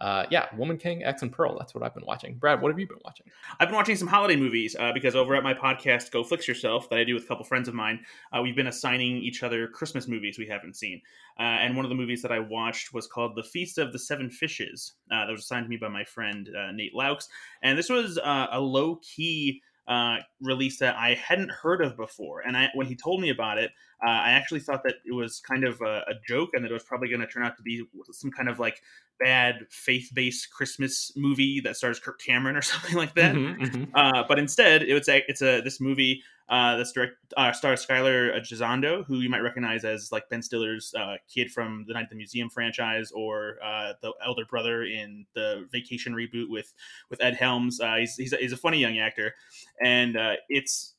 uh, 0.00 0.26
yeah, 0.30 0.46
Woman 0.56 0.76
King, 0.76 1.04
X 1.04 1.22
and 1.22 1.32
Pearl. 1.32 1.56
That's 1.58 1.74
what 1.74 1.82
I've 1.82 1.94
been 1.94 2.06
watching. 2.06 2.34
Brad, 2.34 2.60
what 2.60 2.70
have 2.70 2.78
you 2.78 2.86
been 2.86 2.98
watching? 3.04 3.26
I've 3.58 3.68
been 3.68 3.76
watching 3.76 3.96
some 3.96 4.08
holiday 4.08 4.36
movies 4.36 4.76
uh, 4.78 4.92
because 4.92 5.16
over 5.16 5.34
at 5.34 5.42
my 5.42 5.54
podcast, 5.54 6.10
Go 6.10 6.22
Flix 6.22 6.46
Yourself, 6.46 6.88
that 6.90 6.98
I 6.98 7.04
do 7.04 7.14
with 7.14 7.24
a 7.24 7.26
couple 7.26 7.44
friends 7.44 7.68
of 7.68 7.74
mine, 7.74 8.00
uh, 8.32 8.40
we've 8.42 8.56
been 8.56 8.68
assigning 8.68 9.18
each 9.18 9.42
other 9.42 9.66
Christmas 9.68 10.08
movies 10.08 10.38
we 10.38 10.46
haven't 10.46 10.76
seen. 10.76 11.00
Uh, 11.38 11.42
and 11.42 11.76
one 11.76 11.84
of 11.84 11.88
the 11.88 11.94
movies 11.94 12.22
that 12.22 12.32
I 12.32 12.38
watched 12.38 12.92
was 12.92 13.06
called 13.06 13.36
The 13.36 13.42
Feast 13.42 13.78
of 13.78 13.92
the 13.92 13.98
Seven 13.98 14.30
Fishes. 14.30 14.94
Uh, 15.10 15.26
that 15.26 15.32
was 15.32 15.42
assigned 15.42 15.66
to 15.66 15.70
me 15.70 15.76
by 15.76 15.88
my 15.88 16.04
friend 16.04 16.48
uh, 16.56 16.72
Nate 16.72 16.94
Laux. 16.94 17.28
And 17.62 17.78
this 17.78 17.88
was 17.88 18.18
a 18.22 18.60
low 18.60 18.96
key 18.96 19.62
uh, 19.88 20.18
release 20.42 20.78
that 20.78 20.96
I 20.96 21.14
hadn't 21.14 21.50
heard 21.50 21.82
of 21.82 21.96
before. 21.96 22.40
And 22.40 22.56
I, 22.56 22.68
when 22.74 22.86
he 22.86 22.94
told 22.94 23.22
me 23.22 23.30
about 23.30 23.56
it, 23.56 23.70
uh, 24.06 24.10
I 24.10 24.30
actually 24.32 24.60
thought 24.60 24.82
that 24.84 24.96
it 25.04 25.14
was 25.14 25.40
kind 25.40 25.64
of 25.64 25.80
a, 25.80 26.04
a 26.06 26.14
joke 26.28 26.50
and 26.52 26.62
that 26.62 26.70
it 26.70 26.74
was 26.74 26.84
probably 26.84 27.08
going 27.08 27.22
to 27.22 27.26
turn 27.26 27.42
out 27.42 27.56
to 27.56 27.62
be 27.62 27.82
some 28.12 28.30
kind 28.30 28.48
of 28.48 28.58
like 28.58 28.82
bad 29.18 29.66
faith-based 29.70 30.52
Christmas 30.52 31.12
movie 31.16 31.60
that 31.60 31.76
stars 31.76 31.98
Kirk 31.98 32.20
Cameron 32.20 32.56
or 32.56 32.62
something 32.62 32.96
like 32.96 33.14
that. 33.14 33.34
Mm-hmm, 33.34 33.62
mm-hmm. 33.62 33.84
Uh, 33.94 34.24
but 34.28 34.38
instead, 34.38 34.82
it 34.82 34.94
was 34.94 35.08
a, 35.08 35.22
it's 35.28 35.42
a 35.42 35.60
this 35.60 35.80
movie 35.80 36.22
uh, 36.48 36.76
that's 36.76 36.92
direct 36.92 37.12
uh, 37.36 37.52
stars 37.52 37.84
Skyler 37.84 38.34
Gisondo, 38.40 39.04
who 39.04 39.20
you 39.20 39.28
might 39.28 39.40
recognize 39.40 39.84
as 39.84 40.10
like 40.10 40.28
Ben 40.30 40.40
Stiller's 40.40 40.94
uh, 40.98 41.16
kid 41.32 41.50
from 41.50 41.84
the 41.86 41.92
Night 41.92 42.04
at 42.04 42.10
the 42.10 42.16
Museum 42.16 42.48
franchise, 42.48 43.12
or 43.12 43.56
uh, 43.62 43.92
the 44.00 44.12
elder 44.24 44.44
brother 44.48 44.84
in 44.84 45.26
the 45.34 45.66
Vacation 45.70 46.14
reboot 46.14 46.48
with 46.48 46.72
with 47.10 47.22
Ed 47.22 47.34
Helms. 47.34 47.80
Uh, 47.80 47.96
he's, 47.96 48.16
he's 48.16 48.32
a, 48.32 48.36
he's, 48.36 48.52
a, 48.52 48.56
funny 48.56 48.78
young 48.78 48.98
actor, 48.98 49.34
and 49.82 50.16
uh, 50.16 50.36
it's 50.48 50.94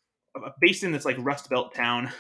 based 0.60 0.84
in 0.84 0.92
this 0.92 1.06
like 1.06 1.18
Rust 1.20 1.50
Belt 1.50 1.74
town 1.74 2.12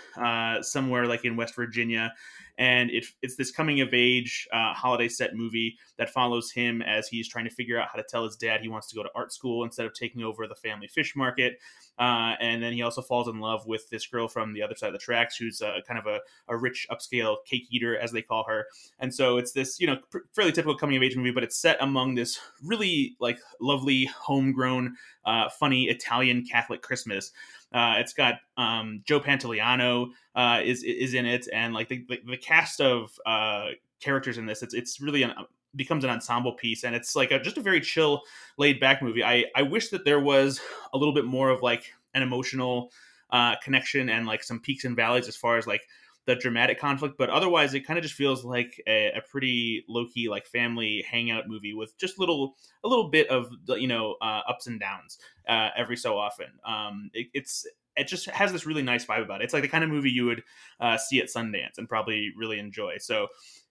somewhere 0.61 1.05
like 1.05 1.25
in 1.25 1.35
West 1.35 1.55
Virginia 1.55 2.13
and 2.59 2.91
it, 2.91 3.05
it's 3.21 3.38
this 3.38 3.51
coming 3.51 3.79
of 3.79 3.93
age 3.93 4.45
uh, 4.51 4.73
holiday 4.73 5.07
set 5.07 5.33
movie 5.33 5.77
that 5.97 6.09
follows 6.09 6.51
him 6.51 6.81
as 6.81 7.07
he's 7.07 7.27
trying 7.27 7.45
to 7.45 7.49
figure 7.49 7.79
out 7.79 7.88
how 7.89 7.95
to 7.95 8.03
tell 8.03 8.25
his 8.25 8.35
dad 8.35 8.59
he 8.59 8.67
wants 8.67 8.88
to 8.89 8.95
go 8.95 9.01
to 9.01 9.09
art 9.15 9.31
school 9.31 9.63
instead 9.63 9.85
of 9.85 9.93
taking 9.93 10.23
over 10.23 10.45
the 10.45 10.55
family 10.55 10.88
fish 10.88 11.15
market. 11.15 11.57
Uh, 11.97 12.35
and 12.41 12.61
then 12.61 12.73
he 12.73 12.81
also 12.81 13.01
falls 13.01 13.29
in 13.29 13.39
love 13.39 13.65
with 13.65 13.89
this 13.89 14.05
girl 14.07 14.27
from 14.27 14.53
the 14.53 14.61
other 14.61 14.75
side 14.75 14.88
of 14.88 14.93
the 14.93 14.99
tracks 14.99 15.38
who's 15.38 15.61
uh, 15.61 15.77
kind 15.88 15.97
of 15.97 16.05
a, 16.05 16.19
a 16.49 16.57
rich 16.57 16.85
upscale 16.91 17.38
cake 17.45 17.65
eater, 17.71 17.97
as 17.97 18.11
they 18.11 18.21
call 18.21 18.43
her. 18.45 18.65
And 18.99 19.13
so 19.13 19.38
it's 19.38 19.53
this, 19.53 19.79
you 19.79 19.88
know, 19.88 19.97
pr- 20.09 20.19
fairly 20.35 20.51
typical 20.51 20.75
coming 20.75 20.97
of 20.97 21.03
age 21.03 21.15
movie, 21.15 21.31
but 21.31 21.43
it's 21.43 21.57
set 21.57 21.77
among 21.79 22.15
this 22.15 22.39
really 22.61 23.15
like 23.21 23.39
lovely, 23.61 24.05
homegrown, 24.05 24.95
uh, 25.25 25.47
funny 25.49 25.83
Italian 25.83 26.45
Catholic 26.45 26.81
Christmas. 26.81 27.31
Uh, 27.71 27.95
it's 27.97 28.13
got 28.13 28.35
um, 28.57 29.01
Joe 29.05 29.19
Pantoliano 29.19 30.09
uh, 30.35 30.61
is 30.63 30.83
is 30.83 31.13
in 31.13 31.25
it, 31.25 31.47
and 31.53 31.73
like 31.73 31.88
the, 31.88 32.05
the, 32.09 32.19
the 32.25 32.38
cast 32.38 32.81
of 32.81 33.11
uh, 33.25 33.69
characters 33.99 34.38
in 34.38 34.45
this, 34.45 34.63
it's 34.63 34.73
it's 34.73 34.99
really 34.99 35.23
an, 35.23 35.33
becomes 35.75 36.03
an 36.03 36.09
ensemble 36.09 36.53
piece, 36.53 36.83
and 36.83 36.95
it's 36.95 37.15
like 37.15 37.31
a, 37.31 37.39
just 37.39 37.57
a 37.57 37.61
very 37.61 37.81
chill, 37.81 38.21
laid 38.57 38.79
back 38.79 39.01
movie. 39.01 39.23
I 39.23 39.45
I 39.55 39.61
wish 39.61 39.89
that 39.89 40.05
there 40.05 40.19
was 40.19 40.59
a 40.93 40.97
little 40.97 41.13
bit 41.13 41.25
more 41.25 41.49
of 41.49 41.61
like 41.61 41.93
an 42.15 42.23
emotional 42.23 42.91
uh, 43.29 43.55
connection 43.63 44.09
and 44.09 44.25
like 44.25 44.43
some 44.43 44.59
peaks 44.59 44.85
and 44.85 44.95
valleys 44.95 45.27
as 45.27 45.35
far 45.35 45.57
as 45.57 45.67
like 45.67 45.81
the 46.25 46.35
dramatic 46.35 46.79
conflict, 46.79 47.15
but 47.17 47.29
otherwise 47.29 47.73
it 47.73 47.81
kind 47.81 47.97
of 47.97 48.03
just 48.03 48.15
feels 48.15 48.45
like 48.45 48.81
a, 48.88 49.11
a 49.15 49.21
pretty 49.29 49.83
low 49.88 50.05
key 50.05 50.29
like 50.29 50.45
family 50.45 51.03
hangout 51.09 51.47
movie 51.47 51.73
with 51.73 51.97
just 51.97 52.19
little 52.19 52.55
a 52.83 52.88
little 52.88 53.09
bit 53.09 53.27
of 53.29 53.49
you 53.69 53.88
know 53.88 54.15
uh, 54.21 54.41
ups 54.47 54.67
and 54.67 54.79
downs 54.79 55.17
uh, 55.47 55.69
every 55.75 55.97
so 55.97 56.17
often. 56.17 56.47
Um, 56.65 57.09
it, 57.13 57.27
it's 57.33 57.65
it 57.95 58.07
just 58.07 58.27
has 58.29 58.51
this 58.51 58.65
really 58.65 58.83
nice 58.83 59.05
vibe 59.05 59.23
about 59.23 59.41
it. 59.41 59.45
It's 59.45 59.53
like 59.53 59.63
the 59.63 59.69
kind 59.69 59.83
of 59.83 59.89
movie 59.89 60.11
you 60.11 60.25
would 60.25 60.43
uh, 60.79 60.97
see 60.97 61.19
at 61.19 61.27
Sundance 61.27 61.77
and 61.77 61.89
probably 61.89 62.31
really 62.38 62.59
enjoy. 62.59 62.97
So 62.99 63.27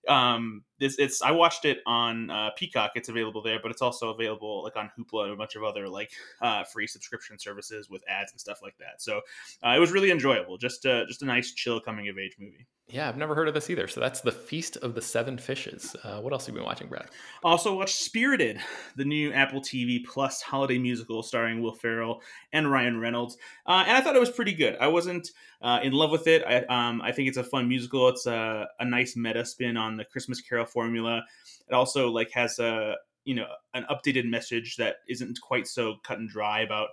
um 0.09 0.63
this 0.79 0.97
it's 0.99 1.23
i 1.23 1.31
watched 1.31 1.65
it 1.65 1.79
on 1.87 2.31
uh, 2.31 2.51
peacock. 2.57 2.93
It's 2.95 3.09
available 3.09 3.43
there 3.43 3.59
but 3.61 3.71
it's 3.71 3.83
also 3.83 4.11
available 4.11 4.63
like 4.63 4.77
on 4.77 4.91
hoopla 4.99 5.25
and 5.25 5.33
a 5.33 5.37
bunch 5.37 5.57
of 5.57 5.63
other 5.63 5.89
like 5.89 6.11
uh, 6.41 6.65
free 6.65 6.87
subscription 6.87 7.39
services 7.39 7.91
with 7.91 8.03
ads 8.09 8.33
and 8.33 8.41
stuff 8.41 8.61
like 8.63 8.77
that. 8.79 9.01
So 9.03 9.21
uh, 9.65 9.71
it 9.71 9.79
was 9.79 9.93
really 9.93 10.11
enjoyable. 10.11 10.57
Just 10.59 10.87
uh, 10.87 11.05
just 11.07 11.23
a 11.23 11.27
nice 11.27 11.53
chill 11.53 11.81
coming 11.81 12.09
of 12.09 12.19
age 12.19 12.37
movie 12.39 12.67
yeah, 12.91 13.07
I've 13.07 13.19
never 13.19 13.35
heard 13.35 13.49
of 13.49 13.55
this 13.55 13.69
either. 13.69 13.87
So 13.87 14.01
that's 14.01 14.23
the 14.23 14.33
Feast 14.33 14.79
of 14.79 14.95
the 14.95 15.03
Seven 15.03 15.37
Fishes. 15.37 15.95
Uh, 16.03 16.21
what 16.21 16.33
else 16.33 16.47
have 16.47 16.55
you 16.55 16.61
been 16.61 16.67
watching, 16.67 16.89
Brad? 16.89 17.11
Also 17.45 17.75
watched 17.77 17.97
Spirited, 17.97 18.59
the 18.97 19.05
new 19.05 19.31
Apple 19.33 19.61
TV 19.61 20.03
Plus 20.05 20.41
holiday 20.41 20.79
musical 20.79 21.23
starring 21.23 21.61
Will 21.61 21.75
Ferrell 21.75 22.23
and 22.53 22.71
Ryan 22.71 22.99
Reynolds, 22.99 23.37
uh, 23.67 23.85
and 23.87 23.97
I 23.97 24.01
thought 24.01 24.17
it 24.17 24.21
was 24.21 24.31
pretty 24.31 24.55
good. 24.55 24.77
I 24.81 24.87
wasn't 24.87 25.31
uh, 25.61 25.81
in 25.83 25.93
love 25.93 26.11
with 26.11 26.27
it. 26.27 26.43
I, 26.47 26.63
um, 26.65 27.03
I 27.03 27.13
think 27.13 27.29
it's 27.29 27.37
a 27.37 27.45
fun 27.45 27.69
musical. 27.69 28.09
It's 28.09 28.25
a, 28.25 28.67
a 28.81 28.85
nice 28.87 29.17
meta 29.17 29.45
spin 29.45 29.77
on 29.77 29.99
the 29.99 30.07
Christmas 30.07 30.41
Carol 30.41 30.65
formula. 30.65 31.23
It 31.69 31.75
also 31.75 32.11
like 32.11 32.31
has 32.33 32.59
a 32.59 32.95
you 33.25 33.35
know 33.35 33.47
an 33.75 33.85
updated 33.91 34.25
message 34.25 34.77
that 34.77 34.97
isn't 35.09 35.39
quite 35.43 35.67
so 35.67 35.97
cut 36.05 36.19
and 36.19 36.31
dry 36.31 36.61
about 36.61 36.89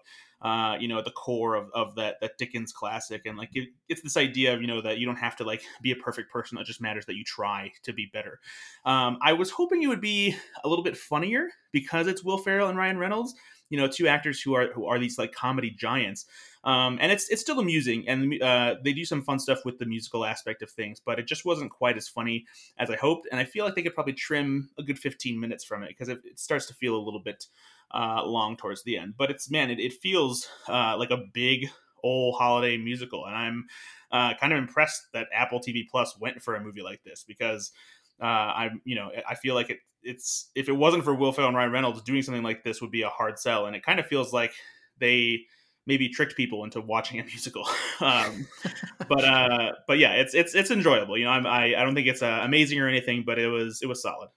uh, 0.45 0.77
you 0.79 0.87
know, 0.87 0.99
at 0.99 1.05
the 1.05 1.11
core 1.11 1.55
of, 1.55 1.71
of 1.73 1.95
that 1.95 2.21
that 2.21 2.37
Dickens 2.37 2.71
classic, 2.71 3.23
and 3.25 3.35
like 3.35 3.49
it, 3.55 3.69
it's 3.89 4.03
this 4.03 4.15
idea 4.15 4.53
of 4.53 4.61
you 4.61 4.67
know 4.67 4.79
that 4.79 4.99
you 4.99 5.05
don't 5.07 5.15
have 5.15 5.35
to 5.37 5.43
like 5.43 5.63
be 5.81 5.89
a 5.89 5.95
perfect 5.95 6.31
person. 6.31 6.59
It 6.59 6.67
just 6.67 6.79
matters 6.79 7.07
that 7.07 7.15
you 7.15 7.23
try 7.23 7.71
to 7.81 7.91
be 7.91 8.11
better. 8.13 8.39
Um, 8.85 9.17
I 9.23 9.33
was 9.33 9.49
hoping 9.49 9.81
it 9.81 9.87
would 9.87 10.01
be 10.01 10.35
a 10.63 10.69
little 10.69 10.83
bit 10.83 10.95
funnier 10.95 11.47
because 11.71 12.05
it's 12.05 12.23
Will 12.23 12.37
Ferrell 12.37 12.69
and 12.69 12.77
Ryan 12.77 12.99
Reynolds. 12.99 13.33
You 13.71 13.79
know, 13.79 13.87
two 13.87 14.07
actors 14.07 14.39
who 14.39 14.53
are 14.53 14.71
who 14.71 14.85
are 14.85 14.99
these 14.99 15.17
like 15.17 15.31
comedy 15.33 15.71
giants. 15.71 16.27
Um, 16.65 16.97
and 16.99 17.11
it's 17.11 17.29
it's 17.29 17.41
still 17.41 17.59
amusing, 17.59 18.07
and 18.09 18.41
uh, 18.41 18.75
they 18.83 18.91
do 18.91 19.05
some 19.05 19.21
fun 19.21 19.37
stuff 19.37 19.59
with 19.65 19.77
the 19.77 19.85
musical 19.85 20.25
aspect 20.25 20.63
of 20.63 20.71
things, 20.71 20.99
but 20.99 21.19
it 21.19 21.27
just 21.27 21.45
wasn't 21.45 21.69
quite 21.69 21.95
as 21.95 22.07
funny 22.07 22.45
as 22.79 22.89
I 22.89 22.95
hoped. 22.95 23.27
And 23.31 23.39
I 23.39 23.45
feel 23.45 23.65
like 23.65 23.75
they 23.75 23.83
could 23.83 23.93
probably 23.93 24.13
trim 24.13 24.69
a 24.79 24.83
good 24.83 24.97
15 24.97 25.39
minutes 25.39 25.63
from 25.63 25.83
it 25.83 25.89
because 25.89 26.09
it, 26.09 26.19
it 26.25 26.39
starts 26.39 26.65
to 26.67 26.73
feel 26.73 26.95
a 26.95 26.97
little 26.97 27.19
bit 27.19 27.45
uh, 27.93 28.23
long 28.25 28.57
towards 28.57 28.83
the 28.83 28.97
end. 28.97 29.13
But 29.15 29.29
it's 29.29 29.51
man, 29.51 29.69
it, 29.69 29.79
it 29.79 29.93
feels 29.93 30.47
uh, 30.67 30.97
like 30.97 31.11
a 31.11 31.23
big 31.33 31.69
old 32.03 32.35
holiday 32.37 32.77
musical, 32.77 33.25
and 33.25 33.35
I'm 33.35 33.67
uh, 34.11 34.33
kind 34.39 34.51
of 34.51 34.57
impressed 34.57 35.03
that 35.13 35.27
Apple 35.33 35.59
TV 35.59 35.87
Plus 35.89 36.17
went 36.19 36.41
for 36.41 36.55
a 36.55 36.61
movie 36.61 36.81
like 36.81 37.03
this 37.03 37.23
because 37.27 37.71
uh, 38.19 38.25
I'm 38.25 38.81
you 38.85 38.95
know 38.95 39.11
I 39.29 39.35
feel 39.35 39.53
like 39.53 39.69
it 39.69 39.79
it's 40.01 40.49
if 40.55 40.67
it 40.67 40.73
wasn't 40.73 41.03
for 41.03 41.13
Will 41.13 41.31
Ferrell 41.31 41.49
and 41.49 41.57
Ryan 41.57 41.71
Reynolds 41.71 42.01
doing 42.01 42.21
something 42.21 42.43
like 42.43 42.63
this 42.63 42.81
would 42.81 42.91
be 42.91 43.03
a 43.03 43.09
hard 43.09 43.37
sell, 43.37 43.67
and 43.67 43.75
it 43.75 43.83
kind 43.83 43.99
of 43.99 44.07
feels 44.07 44.33
like 44.33 44.53
they 44.99 45.41
maybe 45.87 46.09
tricked 46.09 46.35
people 46.35 46.63
into 46.63 46.81
watching 46.81 47.19
a 47.19 47.23
musical. 47.23 47.67
um, 47.99 48.47
but 49.07 49.25
uh, 49.25 49.71
but 49.87 49.97
yeah, 49.97 50.13
it's 50.13 50.33
it's 50.33 50.55
it's 50.55 50.71
enjoyable. 50.71 51.17
You 51.17 51.25
know, 51.25 51.31
I'm, 51.31 51.45
I 51.45 51.75
I 51.75 51.83
don't 51.83 51.95
think 51.95 52.07
it's 52.07 52.21
uh, 52.21 52.41
amazing 52.43 52.79
or 52.79 52.87
anything, 52.87 53.23
but 53.25 53.39
it 53.39 53.47
was 53.47 53.81
it 53.81 53.87
was 53.87 54.01
solid. 54.01 54.29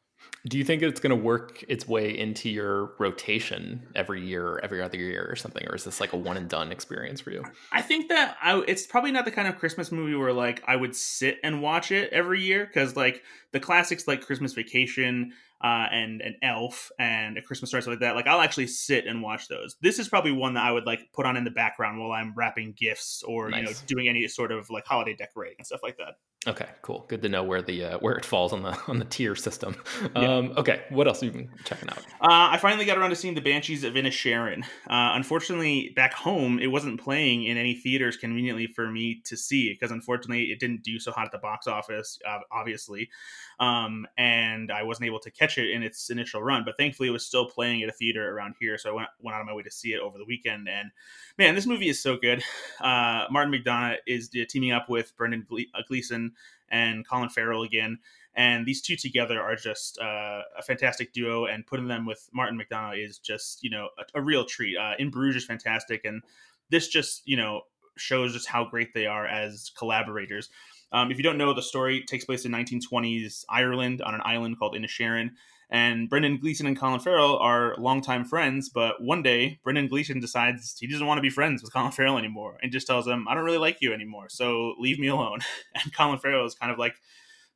Do 0.47 0.57
you 0.57 0.64
think 0.64 0.83
it's 0.83 1.00
going 1.00 1.11
to 1.11 1.23
work 1.23 1.64
its 1.69 1.88
way 1.88 2.17
into 2.17 2.49
your 2.49 2.93
rotation 2.99 3.87
every 3.95 4.25
year, 4.25 4.47
or 4.47 4.64
every 4.64 4.81
other 4.81 4.97
year, 4.97 5.26
or 5.28 5.35
something, 5.37 5.67
or 5.69 5.75
is 5.75 5.85
this 5.85 6.00
like 6.00 6.12
a 6.12 6.17
one 6.17 6.37
and 6.37 6.49
done 6.49 6.71
experience 6.71 7.21
for 7.21 7.33
you? 7.33 7.45
I 7.73 7.83
think 7.83 8.09
that 8.09 8.37
I, 8.40 8.62
it's 8.69 8.87
probably 8.87 9.11
not 9.11 9.25
the 9.25 9.31
kind 9.31 9.49
of 9.49 9.59
Christmas 9.59 9.90
movie 9.90 10.14
where 10.14 10.33
like 10.33 10.62
I 10.67 10.76
would 10.76 10.95
sit 10.95 11.38
and 11.43 11.61
watch 11.61 11.90
it 11.90 12.12
every 12.12 12.40
year 12.40 12.67
because 12.67 12.97
like 12.97 13.23
the 13.52 13.61
classics 13.61 14.07
like 14.07 14.25
Christmas 14.25 14.52
Vacation, 14.52 15.33
uh, 15.62 15.86
and 15.90 16.20
an 16.20 16.36
Elf 16.42 16.90
and 16.98 17.36
a 17.36 17.42
Christmas 17.42 17.70
Story, 17.70 17.82
stuff 17.82 17.92
like 17.92 18.00
that. 18.00 18.14
Like 18.14 18.26
I'll 18.26 18.40
actually 18.40 18.68
sit 18.68 19.06
and 19.06 19.22
watch 19.22 19.48
those. 19.48 19.76
This 19.80 19.98
is 19.98 20.08
probably 20.08 20.32
one 20.32 20.54
that 20.54 20.64
I 20.64 20.70
would 20.70 20.86
like 20.86 21.00
put 21.12 21.26
on 21.26 21.36
in 21.36 21.44
the 21.44 21.50
background 21.50 22.00
while 22.00 22.12
I'm 22.12 22.32
wrapping 22.36 22.74
gifts 22.76 23.22
or 23.26 23.50
nice. 23.50 23.58
you 23.58 23.66
know 23.66 23.72
doing 23.86 24.08
any 24.08 24.26
sort 24.28 24.52
of 24.52 24.70
like 24.70 24.86
holiday 24.86 25.14
decorating 25.14 25.56
and 25.58 25.66
stuff 25.66 25.80
like 25.82 25.96
that. 25.98 26.14
Okay, 26.47 26.68
cool. 26.83 27.04
Good 27.09 27.23
to 27.23 27.28
know 27.28 27.42
where 27.42 27.62
the 27.62 27.85
uh, 27.85 27.99
where 27.99 28.14
it 28.14 28.25
falls 28.25 28.52
on 28.52 28.62
the 28.62 28.78
on 28.88 29.00
the 29.00 29.04
tier 29.04 29.35
system. 29.35 29.75
Um, 30.14 30.47
yeah. 30.47 30.54
Okay, 30.59 30.83
what 30.90 31.09
else 31.09 31.21
have 31.21 31.35
you 31.35 31.40
been 31.42 31.50
checking 31.64 31.88
out? 31.88 31.99
Uh, 32.21 32.49
I 32.52 32.59
finally 32.59 32.85
got 32.85 32.97
around 32.97 33.11
to 33.11 33.16
seeing 33.16 33.35
the 33.35 33.40
Banshees 33.40 33.83
of 33.83 33.95
Inisherin. 33.95 34.62
Uh, 34.62 35.14
unfortunately, 35.14 35.92
back 35.97 36.14
home, 36.14 36.61
it 36.61 36.68
wasn't 36.68 37.00
playing 37.00 37.45
in 37.45 37.57
any 37.57 37.75
theaters 37.75 38.16
conveniently 38.16 38.68
for 38.68 38.88
me 38.88 39.21
to 39.25 39.37
see 39.37 39.73
because 39.73 39.90
unfortunately, 39.90 40.45
it 40.45 40.61
didn't 40.61 40.85
do 40.85 41.00
so 41.00 41.11
hot 41.11 41.26
at 41.26 41.33
the 41.33 41.38
box 41.38 41.66
office. 41.66 42.21
Uh, 42.26 42.38
obviously, 42.52 43.11
um, 43.59 44.07
and 44.16 44.71
I 44.71 44.85
wasn't 44.85 45.07
able 45.07 45.21
to 45.21 45.33
catch 45.33 45.59
it 45.59 45.71
in 45.71 45.83
its 45.83 46.09
initial 46.09 46.40
run. 46.40 46.62
But 46.64 46.76
thankfully, 46.78 47.09
it 47.09 47.12
was 47.12 47.26
still 47.26 47.47
playing 47.47 47.83
at 47.83 47.88
a 47.88 47.92
theater 47.92 48.33
around 48.33 48.54
here, 48.61 48.78
so 48.78 48.90
I 48.90 48.92
went 48.92 49.09
went 49.21 49.35
out 49.35 49.40
of 49.40 49.47
my 49.49 49.54
way 49.54 49.64
to 49.64 49.71
see 49.73 49.92
it 49.92 50.00
over 50.00 50.18
the 50.18 50.25
weekend. 50.25 50.68
And 50.68 50.92
man, 51.37 51.57
this 51.57 51.66
movie 51.66 51.88
is 51.88 52.00
so 52.00 52.16
good. 52.16 52.45
Uh, 52.80 53.25
Martin 53.28 53.52
McDonagh 53.52 53.97
is 54.07 54.30
uh, 54.40 54.45
teaming 54.49 54.71
up 54.71 54.88
with 54.88 55.16
Brendan 55.16 55.45
uh, 55.75 55.83
Gleeson 55.88 56.27
and 56.68 57.06
Colin 57.06 57.28
Farrell 57.28 57.62
again. 57.62 57.99
And 58.35 58.66
these 58.66 58.82
two 58.82 58.94
together 58.94 59.40
are 59.40 59.56
just 59.56 59.99
uh, 59.99 60.42
a 60.56 60.62
fantastic 60.62 61.12
duo, 61.12 61.47
and 61.47 61.66
putting 61.66 61.88
them 61.88 62.06
with 62.06 62.28
Martin 62.32 62.61
McDonagh 62.61 63.04
is 63.04 63.18
just 63.18 63.62
you 63.64 63.70
know 63.70 63.88
a, 63.99 64.18
a 64.18 64.23
real 64.23 64.44
treat. 64.44 64.76
Uh, 64.76 64.92
in 64.99 65.11
Bruges 65.11 65.42
is 65.42 65.47
fantastic, 65.47 66.04
and 66.04 66.23
this 66.70 66.88
just 66.88 67.23
you 67.26 67.37
know 67.37 67.62
shows 67.97 68.32
just 68.32 68.47
how 68.47 68.64
great 68.64 68.94
they 68.94 69.06
are 69.06 69.26
as 69.26 69.73
collaborators. 69.76 70.50
Um, 70.92 71.11
if 71.11 71.18
you 71.18 71.23
don't 71.23 71.37
know, 71.37 71.52
the 71.52 71.62
story 71.62 72.02
takes 72.02 72.25
place 72.25 72.44
in 72.44 72.52
1920s 72.52 73.44
Ireland 73.49 74.00
on 74.02 74.14
an 74.14 74.23
island 74.25 74.58
called 74.58 74.75
Inisherin. 74.75 75.30
And 75.70 76.08
Brendan 76.08 76.38
Gleeson 76.38 76.66
and 76.66 76.78
Colin 76.78 77.00
Farrell 77.00 77.37
are 77.38 77.75
longtime 77.76 78.25
friends, 78.25 78.70
but 78.70 79.02
one 79.02 79.22
day 79.22 79.60
Brendan 79.62 79.88
Gleeson 79.88 80.18
decides 80.18 80.76
he 80.78 80.87
doesn't 80.87 81.06
want 81.06 81.18
to 81.18 81.22
be 81.22 81.28
friends 81.30 81.62
with 81.62 81.72
Colin 81.72 81.92
Farrell 81.92 82.16
anymore 82.16 82.56
and 82.62 82.72
just 82.72 82.87
tells 82.87 83.06
him, 83.06 83.28
I 83.28 83.34
don't 83.34 83.44
really 83.44 83.58
like 83.58 83.78
you 83.80 83.92
anymore, 83.92 84.28
so 84.30 84.75
leave 84.78 84.98
me 84.98 85.08
alone. 85.08 85.40
And 85.75 85.94
Colin 85.94 86.18
Farrell 86.18 86.46
is 86.46 86.54
kind 86.54 86.72
of 86.72 86.78
like 86.78 86.94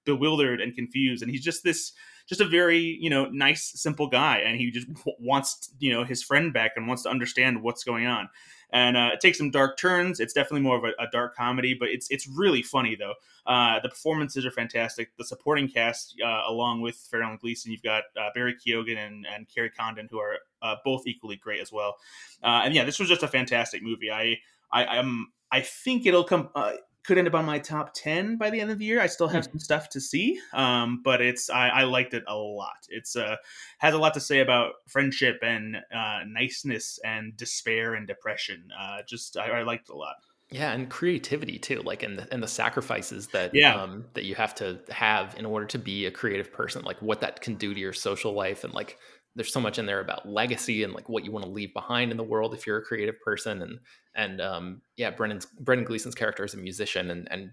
bewildered 0.04 0.60
and 0.60 0.74
confused. 0.74 1.22
And 1.22 1.30
he's 1.30 1.42
just 1.42 1.64
this 1.64 1.92
just 2.28 2.40
a 2.40 2.46
very 2.46 2.98
you 3.00 3.10
know 3.10 3.26
nice, 3.26 3.72
simple 3.74 4.06
guy, 4.06 4.38
and 4.38 4.56
he 4.56 4.70
just 4.70 4.86
wants 5.18 5.72
you 5.78 5.92
know 5.92 6.04
his 6.04 6.22
friend 6.22 6.52
back 6.52 6.72
and 6.76 6.86
wants 6.86 7.02
to 7.02 7.10
understand 7.10 7.62
what's 7.62 7.84
going 7.84 8.06
on. 8.06 8.28
And 8.72 8.96
uh, 8.96 9.10
it 9.12 9.20
takes 9.20 9.38
some 9.38 9.50
dark 9.50 9.76
turns. 9.76 10.18
It's 10.18 10.32
definitely 10.32 10.62
more 10.62 10.78
of 10.78 10.84
a, 10.84 10.92
a 11.02 11.06
dark 11.12 11.36
comedy, 11.36 11.74
but 11.74 11.88
it's 11.88 12.06
it's 12.10 12.26
really 12.26 12.62
funny 12.62 12.94
though. 12.94 13.14
Uh, 13.46 13.80
the 13.80 13.88
performances 13.88 14.46
are 14.46 14.50
fantastic. 14.50 15.16
The 15.18 15.24
supporting 15.24 15.68
cast, 15.68 16.14
uh, 16.24 16.42
along 16.48 16.80
with 16.80 16.96
Farrell 16.96 17.30
and 17.30 17.40
Gleeson, 17.40 17.72
you've 17.72 17.82
got 17.82 18.04
uh, 18.16 18.28
Barry 18.34 18.54
Keoghan 18.54 18.96
and, 18.96 19.26
and 19.26 19.46
Kerry 19.48 19.70
Condon, 19.70 20.08
who 20.10 20.18
are 20.18 20.38
uh, 20.62 20.76
both 20.84 21.06
equally 21.06 21.36
great 21.36 21.60
as 21.60 21.72
well. 21.72 21.96
Uh, 22.42 22.62
and 22.64 22.74
yeah, 22.74 22.84
this 22.84 22.98
was 22.98 23.08
just 23.08 23.22
a 23.22 23.28
fantastic 23.28 23.82
movie. 23.82 24.10
I 24.10 24.38
I 24.72 24.96
am 24.96 25.32
I 25.50 25.60
think 25.60 26.06
it'll 26.06 26.24
come 26.24 26.48
could 27.04 27.18
end 27.18 27.26
up 27.26 27.34
on 27.34 27.44
my 27.44 27.58
top 27.58 27.92
10 27.94 28.36
by 28.36 28.50
the 28.50 28.60
end 28.60 28.70
of 28.70 28.78
the 28.78 28.84
year 28.84 29.00
i 29.00 29.06
still 29.06 29.28
have 29.28 29.44
mm-hmm. 29.44 29.52
some 29.52 29.58
stuff 29.58 29.88
to 29.88 30.00
see 30.00 30.38
um, 30.52 31.00
but 31.04 31.20
it's 31.20 31.50
I, 31.50 31.68
I, 31.68 31.84
liked 31.84 32.14
it 32.14 32.24
a 32.26 32.36
lot 32.36 32.86
it's 32.88 33.16
uh, 33.16 33.36
has 33.78 33.94
a 33.94 33.98
lot 33.98 34.14
to 34.14 34.20
say 34.20 34.40
about 34.40 34.74
friendship 34.86 35.38
and 35.42 35.76
uh, 35.76 36.20
niceness 36.26 36.98
and 37.04 37.36
despair 37.36 37.94
and 37.94 38.06
depression 38.06 38.68
uh, 38.78 38.98
just 39.06 39.36
I, 39.36 39.60
I, 39.60 39.62
liked 39.62 39.88
it 39.88 39.92
a 39.92 39.96
lot 39.96 40.16
yeah 40.50 40.72
and 40.72 40.88
creativity 40.88 41.58
too 41.58 41.82
like 41.82 42.02
and 42.02 42.18
the, 42.18 42.32
and 42.32 42.42
the 42.42 42.48
sacrifices 42.48 43.28
that 43.28 43.54
yeah. 43.54 43.74
um, 43.74 44.04
that 44.14 44.24
you 44.24 44.34
have 44.34 44.54
to 44.56 44.80
have 44.90 45.34
in 45.38 45.46
order 45.46 45.66
to 45.66 45.78
be 45.78 46.06
a 46.06 46.10
creative 46.10 46.52
person 46.52 46.82
like 46.84 47.00
what 47.00 47.20
that 47.20 47.40
can 47.40 47.54
do 47.54 47.74
to 47.74 47.80
your 47.80 47.92
social 47.92 48.32
life 48.32 48.64
and 48.64 48.74
like 48.74 48.98
there's 49.34 49.52
so 49.52 49.60
much 49.60 49.78
in 49.78 49.86
there 49.86 50.00
about 50.00 50.28
legacy 50.28 50.82
and 50.82 50.92
like 50.92 51.08
what 51.08 51.24
you 51.24 51.32
want 51.32 51.44
to 51.44 51.50
leave 51.50 51.72
behind 51.72 52.10
in 52.10 52.16
the 52.16 52.22
world 52.22 52.54
if 52.54 52.66
you're 52.66 52.78
a 52.78 52.84
creative 52.84 53.20
person 53.20 53.62
and 53.62 53.78
and 54.14 54.40
um 54.40 54.82
yeah 54.96 55.10
brendan's 55.10 55.46
brendan 55.60 55.86
gleeson's 55.86 56.14
character 56.14 56.44
is 56.44 56.54
a 56.54 56.58
musician 56.58 57.10
and 57.10 57.28
and 57.30 57.50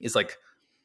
is 0.00 0.14
like 0.14 0.36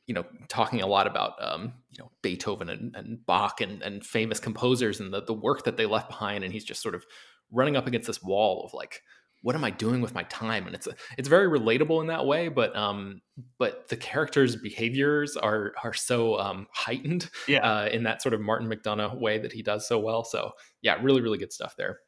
you 0.08 0.14
know 0.14 0.26
talking 0.48 0.82
a 0.82 0.88
lot 0.88 1.08
about 1.08 1.34
um 1.42 1.74
you 1.90 1.98
know 2.00 2.12
beethoven 2.22 2.70
and, 2.70 2.96
and 2.96 3.26
bach 3.26 3.62
and 3.62 3.82
and 3.82 4.06
famous 4.06 4.40
composers 4.40 5.00
and 5.00 5.14
the, 5.14 5.24
the 5.24 5.34
work 5.34 5.64
that 5.64 5.78
they 5.78 5.86
left 5.86 6.10
behind 6.10 6.44
and 6.44 6.54
he's 6.54 6.66
just 6.66 6.82
sort 6.82 6.96
of 6.96 7.06
running 7.52 7.76
up 7.76 7.88
against 7.88 8.08
this 8.08 8.24
wall 8.24 8.64
of 8.66 8.74
like 8.74 9.02
what 9.42 9.56
am 9.56 9.64
I 9.64 9.72
doing 9.72 10.02
with 10.02 10.14
my 10.14 10.24
time? 10.24 10.68
And 10.68 10.76
it's 10.76 10.88
it's 11.18 11.28
very 11.28 11.48
relatable 11.48 12.02
in 12.02 12.08
that 12.08 12.26
way, 12.26 12.48
but 12.48 12.76
um, 12.76 13.22
but 13.58 13.88
the 13.90 13.98
characters' 13.98 14.56
behaviors 14.56 15.36
are 15.36 15.74
are 15.84 15.94
so 15.94 16.40
um, 16.40 16.68
heightened, 16.72 17.30
yeah. 17.48 17.60
uh, 17.60 17.86
in 17.88 18.04
that 18.04 18.22
sort 18.22 18.34
of 18.34 18.42
Martin 18.42 18.70
McDonagh 18.70 19.20
way 19.20 19.40
that 19.40 19.52
he 19.52 19.64
does 19.64 19.88
so 19.88 20.00
well. 20.00 20.24
So 20.24 20.52
yeah, 20.82 20.98
really 21.02 21.22
really 21.22 21.38
good 21.38 21.54
stuff 21.54 21.76
there. 21.76 22.00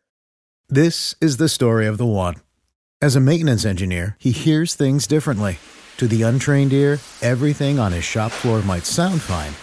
This 0.70 1.16
is 1.20 1.38
the 1.38 1.50
story 1.50 1.88
of 1.88 1.98
the 1.98 2.06
one. 2.06 2.36
As 3.02 3.16
a 3.16 3.20
maintenance 3.20 3.66
engineer, 3.66 4.16
he 4.20 4.32
hears 4.32 4.76
things 4.76 5.08
differently. 5.08 5.58
To 5.98 6.08
the 6.08 6.24
untrained 6.24 6.74
ear, 6.74 7.00
everything 7.22 7.78
on 7.78 7.92
his 7.92 8.04
shop 8.04 8.32
floor 8.32 8.62
might 8.62 8.86
sound 8.86 9.22
fine, 9.22 9.54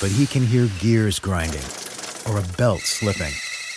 but 0.00 0.14
he 0.16 0.26
can 0.26 0.46
hear 0.46 0.68
gears 0.78 1.18
grinding 1.18 1.64
or 2.26 2.38
a 2.38 2.56
belt 2.56 2.80
slipping. 2.80 3.32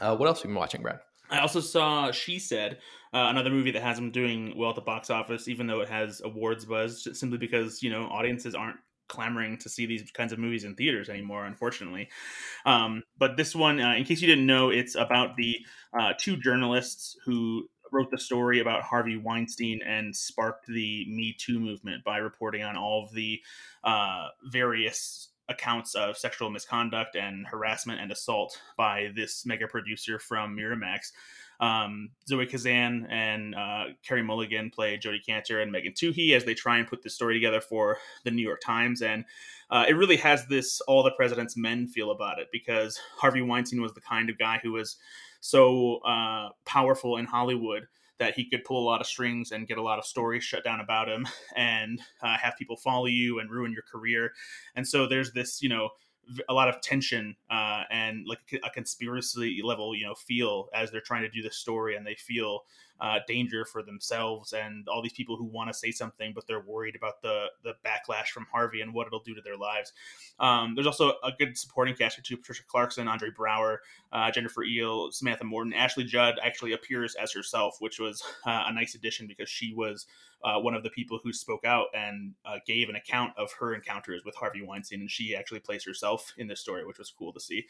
Uh, 0.00 0.16
what 0.16 0.28
else 0.28 0.38
have 0.38 0.44
you 0.44 0.54
been 0.54 0.60
watching, 0.60 0.82
Brad? 0.82 1.00
I 1.30 1.40
also 1.40 1.60
saw 1.60 2.10
She 2.10 2.38
Said, 2.38 2.78
uh, 3.12 3.26
another 3.30 3.50
movie 3.50 3.70
that 3.72 3.82
has 3.82 3.96
them 3.96 4.10
doing 4.10 4.54
well 4.56 4.70
at 4.70 4.76
the 4.76 4.82
box 4.82 5.10
office, 5.10 5.48
even 5.48 5.66
though 5.66 5.80
it 5.80 5.88
has 5.88 6.20
awards 6.22 6.64
buzz, 6.64 7.08
simply 7.18 7.38
because 7.38 7.82
you 7.82 7.90
know 7.90 8.04
audiences 8.04 8.54
aren't 8.54 8.78
clamoring 9.08 9.56
to 9.56 9.68
see 9.70 9.86
these 9.86 10.10
kinds 10.10 10.32
of 10.32 10.38
movies 10.38 10.64
in 10.64 10.74
theaters 10.74 11.08
anymore, 11.08 11.46
unfortunately. 11.46 12.08
Um, 12.66 13.02
but 13.18 13.36
this 13.36 13.54
one, 13.54 13.80
uh, 13.80 13.94
in 13.94 14.04
case 14.04 14.20
you 14.20 14.26
didn't 14.26 14.46
know, 14.46 14.70
it's 14.70 14.94
about 14.94 15.36
the 15.36 15.56
uh, 15.98 16.12
two 16.18 16.36
journalists 16.36 17.16
who 17.24 17.68
wrote 17.90 18.10
the 18.10 18.18
story 18.18 18.60
about 18.60 18.82
Harvey 18.82 19.16
Weinstein 19.16 19.80
and 19.86 20.14
sparked 20.14 20.66
the 20.66 21.06
Me 21.08 21.34
Too 21.38 21.58
movement 21.58 22.04
by 22.04 22.18
reporting 22.18 22.62
on 22.62 22.76
all 22.76 23.04
of 23.04 23.14
the 23.14 23.40
uh, 23.84 24.28
various 24.44 25.27
accounts 25.48 25.94
of 25.94 26.16
sexual 26.16 26.50
misconduct 26.50 27.16
and 27.16 27.46
harassment 27.46 28.00
and 28.00 28.12
assault 28.12 28.60
by 28.76 29.08
this 29.14 29.46
mega 29.46 29.66
producer 29.66 30.18
from 30.18 30.56
Miramax. 30.56 31.12
Um, 31.60 32.10
Zoe 32.28 32.46
Kazan 32.46 33.06
and 33.10 33.54
uh, 33.54 33.84
Carey 34.06 34.22
Mulligan 34.22 34.70
play 34.70 34.96
Jodi 34.96 35.20
Kantor 35.26 35.60
and 35.60 35.72
Megan 35.72 35.92
Twohey 35.92 36.36
as 36.36 36.44
they 36.44 36.54
try 36.54 36.78
and 36.78 36.86
put 36.86 37.02
this 37.02 37.14
story 37.14 37.34
together 37.34 37.60
for 37.60 37.98
the 38.24 38.30
New 38.30 38.42
York 38.42 38.60
Times. 38.60 39.02
And 39.02 39.24
uh, 39.70 39.84
it 39.88 39.94
really 39.94 40.16
has 40.18 40.46
this 40.46 40.80
all 40.82 41.02
the 41.02 41.10
president's 41.12 41.56
men 41.56 41.88
feel 41.88 42.12
about 42.12 42.38
it 42.38 42.48
because 42.52 42.98
Harvey 43.16 43.42
Weinstein 43.42 43.82
was 43.82 43.92
the 43.94 44.00
kind 44.00 44.30
of 44.30 44.38
guy 44.38 44.60
who 44.62 44.72
was 44.72 44.96
so 45.40 45.96
uh, 46.06 46.50
powerful 46.64 47.16
in 47.16 47.24
Hollywood 47.24 47.86
that 48.18 48.34
he 48.34 48.44
could 48.44 48.64
pull 48.64 48.82
a 48.82 48.86
lot 48.86 49.00
of 49.00 49.06
strings 49.06 49.52
and 49.52 49.66
get 49.68 49.78
a 49.78 49.82
lot 49.82 49.98
of 49.98 50.04
stories 50.04 50.44
shut 50.44 50.64
down 50.64 50.80
about 50.80 51.08
him 51.08 51.26
and 51.56 52.00
uh, 52.22 52.36
have 52.36 52.56
people 52.56 52.76
follow 52.76 53.06
you 53.06 53.38
and 53.38 53.50
ruin 53.50 53.72
your 53.72 53.84
career. 53.90 54.32
And 54.74 54.86
so 54.86 55.06
there's 55.06 55.32
this, 55.32 55.62
you 55.62 55.68
know, 55.68 55.90
a 56.48 56.52
lot 56.52 56.68
of 56.68 56.80
tension 56.80 57.36
uh, 57.50 57.84
and 57.90 58.26
like 58.26 58.40
a 58.62 58.70
conspiracy 58.70 59.60
level, 59.64 59.94
you 59.94 60.06
know, 60.06 60.14
feel 60.14 60.68
as 60.74 60.90
they're 60.90 61.00
trying 61.00 61.22
to 61.22 61.30
do 61.30 61.42
this 61.42 61.56
story, 61.56 61.96
and 61.96 62.06
they 62.06 62.14
feel 62.14 62.64
uh, 63.00 63.18
danger 63.26 63.64
for 63.64 63.82
themselves 63.82 64.52
and 64.52 64.88
all 64.88 65.02
these 65.02 65.12
people 65.12 65.36
who 65.36 65.44
want 65.44 65.68
to 65.70 65.74
say 65.74 65.90
something 65.90 66.32
but 66.34 66.46
they're 66.46 66.60
worried 66.60 66.96
about 66.96 67.22
the 67.22 67.46
the 67.62 67.74
backlash 67.86 68.28
from 68.28 68.46
Harvey 68.50 68.80
and 68.80 68.92
what 68.92 69.06
it'll 69.06 69.20
do 69.20 69.34
to 69.34 69.40
their 69.40 69.56
lives. 69.56 69.92
Um, 70.40 70.74
there's 70.74 70.86
also 70.86 71.14
a 71.22 71.32
good 71.38 71.56
supporting 71.56 71.94
cast 71.94 72.22
too: 72.24 72.36
Patricia 72.36 72.62
Clarkson, 72.66 73.08
Andre 73.08 73.30
Braugher, 73.30 73.78
uh, 74.12 74.30
Jennifer 74.30 74.64
Ehle, 74.64 75.12
Samantha 75.12 75.44
Morton, 75.44 75.72
Ashley 75.72 76.04
Judd 76.04 76.38
actually 76.42 76.72
appears 76.72 77.14
as 77.14 77.32
herself, 77.32 77.76
which 77.80 77.98
was 77.98 78.22
uh, 78.46 78.64
a 78.66 78.72
nice 78.72 78.94
addition 78.94 79.26
because 79.26 79.48
she 79.48 79.74
was 79.74 80.06
uh, 80.44 80.58
one 80.58 80.74
of 80.74 80.82
the 80.82 80.90
people 80.90 81.18
who 81.22 81.32
spoke 81.32 81.64
out 81.64 81.86
and 81.94 82.34
uh, 82.44 82.56
gave 82.66 82.88
an 82.88 82.96
account 82.96 83.32
of 83.36 83.50
her 83.58 83.74
encounters 83.74 84.24
with 84.24 84.34
Harvey 84.34 84.62
Weinstein, 84.62 85.00
and 85.00 85.10
she 85.10 85.34
actually 85.34 85.60
plays 85.60 85.84
herself 85.84 86.32
in 86.38 86.46
this 86.46 86.60
story, 86.60 86.86
which 86.86 86.98
was 86.98 87.10
cool 87.10 87.32
to 87.32 87.40
see. 87.40 87.66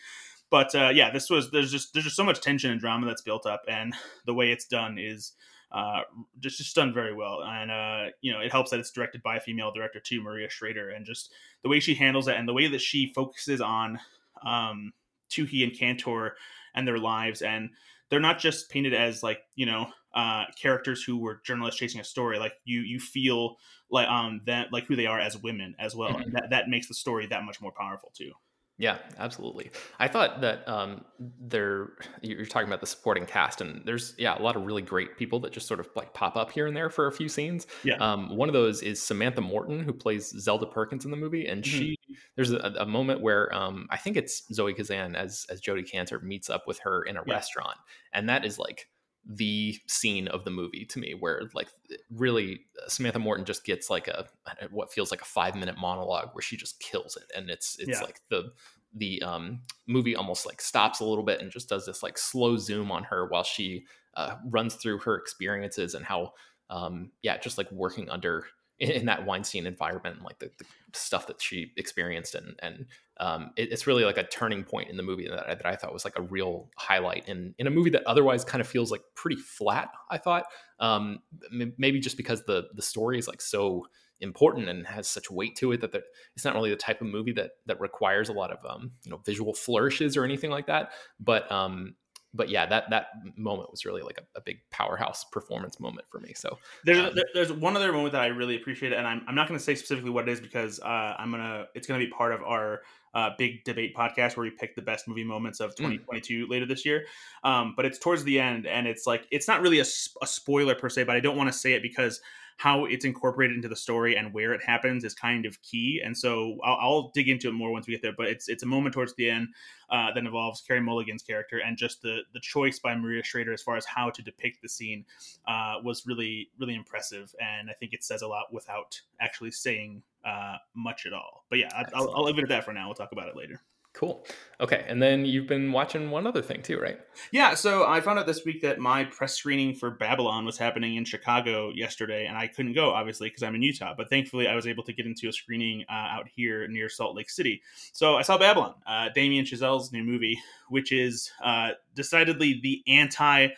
But 0.50 0.74
uh, 0.74 0.90
yeah, 0.94 1.10
this 1.10 1.28
was 1.30 1.50
there's 1.50 1.70
just 1.70 1.92
there's 1.92 2.04
just 2.04 2.16
so 2.16 2.24
much 2.24 2.40
tension 2.40 2.70
and 2.70 2.80
drama 2.80 3.06
that's 3.06 3.22
built 3.22 3.46
up, 3.46 3.62
and 3.68 3.94
the 4.26 4.34
way 4.34 4.50
it's 4.50 4.66
done 4.66 4.98
is 4.98 5.32
uh, 5.72 6.00
just 6.40 6.58
just 6.58 6.74
done 6.74 6.92
very 6.94 7.14
well. 7.14 7.42
And 7.44 7.70
uh, 7.70 8.04
you 8.22 8.32
know, 8.32 8.40
it 8.40 8.50
helps 8.52 8.70
that 8.70 8.80
it's 8.80 8.90
directed 8.90 9.22
by 9.22 9.36
a 9.36 9.40
female 9.40 9.72
director 9.72 10.00
too, 10.00 10.22
Maria 10.22 10.48
Schrader, 10.48 10.88
and 10.90 11.04
just 11.04 11.32
the 11.62 11.68
way 11.68 11.80
she 11.80 11.94
handles 11.94 12.28
it 12.28 12.36
and 12.36 12.48
the 12.48 12.54
way 12.54 12.66
that 12.68 12.80
she 12.80 13.12
focuses 13.14 13.60
on 13.60 13.98
um, 14.44 14.92
Twohey 15.30 15.64
and 15.64 15.72
Kantor 15.78 16.32
and 16.74 16.86
their 16.88 16.98
lives, 16.98 17.42
and 17.42 17.70
they're 18.08 18.20
not 18.20 18.38
just 18.38 18.70
painted 18.70 18.94
as 18.94 19.22
like 19.22 19.40
you 19.54 19.66
know 19.66 19.88
uh, 20.14 20.44
characters 20.60 21.02
who 21.02 21.18
were 21.18 21.42
journalists 21.44 21.78
chasing 21.78 22.00
a 22.00 22.04
story. 22.04 22.38
Like 22.38 22.54
you 22.64 22.80
you 22.80 22.98
feel 23.00 23.56
like 23.90 24.08
um 24.08 24.40
that 24.46 24.72
like 24.72 24.86
who 24.86 24.96
they 24.96 25.06
are 25.06 25.20
as 25.20 25.36
women 25.36 25.74
as 25.78 25.94
well, 25.94 26.14
Mhm. 26.14 26.22
and 26.22 26.32
that 26.32 26.50
that 26.50 26.68
makes 26.70 26.88
the 26.88 26.94
story 26.94 27.26
that 27.26 27.44
much 27.44 27.60
more 27.60 27.72
powerful 27.72 28.10
too. 28.14 28.32
Yeah, 28.80 28.98
absolutely. 29.18 29.72
I 29.98 30.06
thought 30.06 30.40
that 30.40 30.66
um, 30.68 31.04
there 31.18 31.96
you're 32.22 32.46
talking 32.46 32.68
about 32.68 32.80
the 32.80 32.86
supporting 32.86 33.26
cast, 33.26 33.60
and 33.60 33.84
there's 33.84 34.14
yeah 34.18 34.38
a 34.38 34.42
lot 34.42 34.54
of 34.54 34.62
really 34.66 34.82
great 34.82 35.16
people 35.18 35.40
that 35.40 35.52
just 35.52 35.66
sort 35.66 35.80
of 35.80 35.88
like 35.96 36.14
pop 36.14 36.36
up 36.36 36.52
here 36.52 36.68
and 36.68 36.76
there 36.76 36.88
for 36.88 37.08
a 37.08 37.12
few 37.12 37.28
scenes. 37.28 37.66
Yeah. 37.82 37.98
Um, 37.98 38.36
one 38.36 38.48
of 38.48 38.52
those 38.52 38.80
is 38.82 39.02
Samantha 39.02 39.40
Morton, 39.40 39.80
who 39.82 39.92
plays 39.92 40.28
Zelda 40.38 40.66
Perkins 40.66 41.04
in 41.04 41.10
the 41.10 41.16
movie, 41.16 41.46
and 41.48 41.64
Mhm. 41.64 41.64
she 41.64 41.96
there's 42.36 42.52
a, 42.52 42.58
a 42.78 42.86
moment 42.86 43.20
where 43.20 43.52
um, 43.52 43.88
I 43.90 43.96
think 43.96 44.16
it's 44.16 44.44
Zoe 44.54 44.74
Kazan 44.74 45.16
as 45.16 45.44
as 45.50 45.60
Jodi 45.60 45.82
Kantor 45.82 46.20
meets 46.22 46.48
up 46.48 46.68
with 46.68 46.78
her 46.80 47.02
in 47.02 47.16
a 47.16 47.22
Yeah. 47.24 47.34
restaurant, 47.34 47.78
and 48.12 48.28
that 48.28 48.44
is 48.44 48.60
like 48.60 48.88
the 49.30 49.78
scene 49.86 50.26
of 50.28 50.44
the 50.44 50.50
movie 50.50 50.86
to 50.86 50.98
me 50.98 51.12
where 51.12 51.42
like 51.54 51.68
really 52.10 52.60
uh, 52.82 52.88
Samantha 52.88 53.18
Morton 53.18 53.44
just 53.44 53.62
gets 53.64 53.90
like 53.90 54.08
a 54.08 54.26
what 54.70 54.90
feels 54.90 55.10
like 55.10 55.20
a 55.20 55.26
5 55.26 55.54
minute 55.54 55.76
monologue 55.78 56.30
where 56.32 56.40
she 56.42 56.56
just 56.56 56.80
kills 56.80 57.14
it 57.16 57.24
and 57.36 57.50
it's 57.50 57.76
it's 57.78 58.00
Yeah. 58.00 58.04
like 58.04 58.20
the 58.30 58.52
the 58.94 59.20
um 59.22 59.60
movie 59.86 60.16
almost 60.16 60.46
like 60.46 60.62
stops 60.62 61.00
a 61.00 61.04
little 61.04 61.24
bit 61.24 61.42
and 61.42 61.50
just 61.50 61.68
does 61.68 61.84
this 61.84 62.02
like 62.02 62.16
slow 62.16 62.56
zoom 62.56 62.90
on 62.90 63.04
her 63.04 63.26
while 63.26 63.44
she 63.44 63.84
uh, 64.14 64.36
runs 64.46 64.74
through 64.76 64.98
her 64.98 65.16
experiences 65.16 65.94
and 65.94 66.06
how 66.06 66.32
um 66.70 67.10
yeah 67.22 67.36
just 67.36 67.58
like 67.58 67.70
working 67.70 68.08
under 68.08 68.46
in, 68.78 68.90
in 68.92 69.06
that 69.06 69.26
Weinstein 69.26 69.66
environment 69.66 70.16
and 70.16 70.24
like 70.24 70.38
the, 70.38 70.50
the 70.58 70.64
stuff 70.94 71.26
that 71.26 71.42
she 71.42 71.72
experienced 71.76 72.34
and 72.34 72.58
and 72.62 72.86
um, 73.20 73.50
it, 73.56 73.72
it's 73.72 73.86
really 73.86 74.04
like 74.04 74.18
a 74.18 74.24
turning 74.26 74.62
point 74.64 74.90
in 74.90 74.96
the 74.96 75.02
movie 75.02 75.28
that 75.28 75.48
I, 75.48 75.54
that 75.54 75.66
I 75.66 75.76
thought 75.76 75.92
was 75.92 76.04
like 76.04 76.18
a 76.18 76.22
real 76.22 76.70
highlight 76.76 77.28
in 77.28 77.54
in 77.58 77.66
a 77.66 77.70
movie 77.70 77.90
that 77.90 78.04
otherwise 78.06 78.44
kind 78.44 78.60
of 78.60 78.68
feels 78.68 78.90
like 78.90 79.02
pretty 79.14 79.36
flat. 79.36 79.90
I 80.10 80.18
thought 80.18 80.44
um, 80.80 81.20
maybe 81.50 82.00
just 82.00 82.16
because 82.16 82.44
the 82.44 82.68
the 82.74 82.82
story 82.82 83.18
is 83.18 83.26
like 83.28 83.40
so 83.40 83.86
important 84.20 84.68
and 84.68 84.84
has 84.86 85.08
such 85.08 85.30
weight 85.30 85.54
to 85.56 85.70
it 85.72 85.80
that 85.80 85.92
there- 85.92 86.02
it's 86.34 86.44
not 86.44 86.54
really 86.54 86.70
the 86.70 86.76
type 86.76 87.00
of 87.00 87.06
movie 87.06 87.32
that 87.32 87.52
that 87.66 87.80
requires 87.80 88.28
a 88.28 88.32
lot 88.32 88.50
of 88.50 88.58
um, 88.68 88.92
you 89.04 89.10
know 89.10 89.18
visual 89.24 89.54
flourishes 89.54 90.16
or 90.16 90.24
anything 90.24 90.50
like 90.50 90.66
that. 90.66 90.90
But 91.20 91.50
um, 91.52 91.94
but 92.34 92.48
yeah, 92.50 92.66
that 92.66 92.90
that 92.90 93.06
moment 93.36 93.70
was 93.70 93.84
really 93.86 94.02
like 94.02 94.18
a, 94.18 94.38
a 94.38 94.42
big 94.42 94.58
powerhouse 94.70 95.24
performance 95.24 95.80
moment 95.80 96.06
for 96.10 96.20
me. 96.20 96.32
So 96.36 96.58
There's 96.84 96.98
Um, 96.98 97.14
there- 97.14 97.24
there's 97.32 97.52
one 97.52 97.74
other 97.76 97.92
moment 97.92 98.12
that 98.12 98.20
I 98.20 98.26
really 98.26 98.56
appreciate, 98.56 98.92
and 98.92 99.06
I'm 99.06 99.24
I'm 99.26 99.34
not 99.34 99.48
going 99.48 99.58
to 99.58 99.64
say 99.64 99.74
specifically 99.74 100.10
what 100.10 100.28
it 100.28 100.32
is 100.32 100.40
because 100.40 100.78
uh, 100.80 101.14
I'm 101.18 101.30
gonna 101.30 101.66
it's 101.74 101.86
gonna 101.86 101.98
be 102.04 102.08
part 102.10 102.32
of 102.32 102.42
our 102.42 102.82
uh, 103.14 103.30
big 103.38 103.64
debate 103.64 103.94
podcast 103.94 104.36
where 104.36 104.44
we 104.44 104.50
pick 104.50 104.74
the 104.74 104.82
best 104.82 105.08
movie 105.08 105.24
moments 105.24 105.60
of 105.60 105.74
2022 105.76 106.46
later 106.48 106.66
this 106.66 106.84
year. 106.84 107.04
Um, 107.44 107.74
but 107.76 107.84
it's 107.84 107.98
towards 107.98 108.24
the 108.24 108.40
end, 108.40 108.66
and 108.66 108.86
it's 108.86 109.06
like 109.06 109.26
it's 109.30 109.48
not 109.48 109.62
really 109.62 109.80
a 109.80 109.84
spoiler 109.84 110.74
per 110.74 110.88
se, 110.88 111.04
but 111.04 111.16
I 111.16 111.20
don't 111.20 111.36
want 111.36 111.52
to 111.52 111.58
say 111.58 111.72
it 111.72 111.82
because 111.82 112.20
how 112.58 112.86
it's 112.86 113.04
incorporated 113.04 113.54
into 113.54 113.68
the 113.68 113.76
story 113.76 114.16
and 114.16 114.34
where 114.34 114.52
it 114.52 114.60
happens 114.64 115.04
is 115.04 115.14
kind 115.14 115.46
of 115.46 115.62
key. 115.62 116.02
And 116.04 116.16
so 116.18 116.58
I'll, 116.64 116.78
I'll 116.80 117.10
dig 117.14 117.28
into 117.28 117.48
it 117.48 117.52
more 117.52 117.70
once 117.70 117.86
we 117.86 117.94
get 117.94 118.02
there. 118.02 118.14
But 118.16 118.26
it's 118.26 118.48
it's 118.48 118.64
a 118.64 118.66
moment 118.66 118.94
towards 118.94 119.14
the 119.14 119.30
end 119.30 119.48
uh, 119.90 120.12
that 120.12 120.18
involves 120.18 120.60
Carey 120.60 120.80
Mulligan's 120.80 121.22
character 121.22 121.60
and 121.64 121.78
just 121.78 122.02
the 122.02 122.22
the 122.34 122.40
choice 122.40 122.80
by 122.80 122.96
Maria 122.96 123.22
Schrader 123.22 123.52
as 123.52 123.62
far 123.62 123.76
as 123.76 123.86
how 123.86 124.10
to 124.10 124.22
depict 124.22 124.60
the 124.60 124.68
scene 124.68 125.04
uh, 125.46 125.76
was 125.84 126.04
really 126.04 126.50
really 126.58 126.74
impressive, 126.74 127.32
and 127.40 127.70
I 127.70 127.74
think 127.74 127.92
it 127.92 128.02
says 128.02 128.22
a 128.22 128.28
lot 128.28 128.52
without 128.52 129.00
actually 129.20 129.52
saying 129.52 130.02
uh, 130.28 130.56
much 130.76 131.06
at 131.06 131.12
all. 131.12 131.44
But 131.50 131.58
yeah, 131.58 131.68
I, 131.74 131.84
I'll, 131.94 132.12
I'll 132.14 132.24
leave 132.24 132.38
it 132.38 132.42
at 132.42 132.48
that 132.50 132.64
for 132.64 132.72
now. 132.72 132.86
We'll 132.86 132.94
talk 132.94 133.12
about 133.12 133.28
it 133.28 133.36
later. 133.36 133.60
cool. 133.94 134.24
Okay, 134.60 134.84
and 134.86 135.02
then 135.02 135.24
you've 135.24 135.46
been 135.48 135.72
watching 135.72 136.10
one 136.10 136.26
other 136.26 136.42
thing 136.42 136.62
too, 136.62 136.78
right? 136.78 136.98
Yeah, 137.32 137.54
so 137.54 137.86
I 137.86 138.00
found 138.00 138.18
out 138.18 138.26
this 138.26 138.44
week 138.44 138.62
that 138.62 138.78
my 138.78 139.04
press 139.04 139.34
screening 139.34 139.74
for 139.74 139.90
Babylon 139.90 140.44
was 140.44 140.58
happening 140.58 140.96
in 140.96 141.04
Chicago 141.04 141.70
yesterday, 141.74 142.26
and 142.26 142.36
I 142.36 142.46
couldn't 142.46 142.74
go 142.74 142.90
obviously 142.90 143.28
because 143.28 143.42
I'm 143.42 143.54
in 143.54 143.62
Utah. 143.62 143.94
But 143.96 144.08
thankfully, 144.10 144.46
I 144.46 144.54
was 144.54 144.66
able 144.66 144.84
to 144.84 144.92
get 144.92 145.06
into 145.06 145.28
a 145.28 145.32
screening 145.32 145.84
uh, 145.88 145.92
out 145.92 146.28
here 146.34 146.68
near 146.68 146.88
Salt 146.88 147.16
Lake 147.16 147.30
City. 147.30 147.60
So 147.92 148.16
I 148.16 148.22
saw 148.22 148.38
Babylon, 148.38 148.74
uh, 148.86 149.08
Damien 149.14 149.44
Chazelle's 149.44 149.92
new 149.92 150.04
movie, 150.04 150.38
which 150.68 150.92
is 150.92 151.30
uh, 151.42 151.70
decidedly 151.94 152.60
the 152.62 152.82
anti 152.86 153.48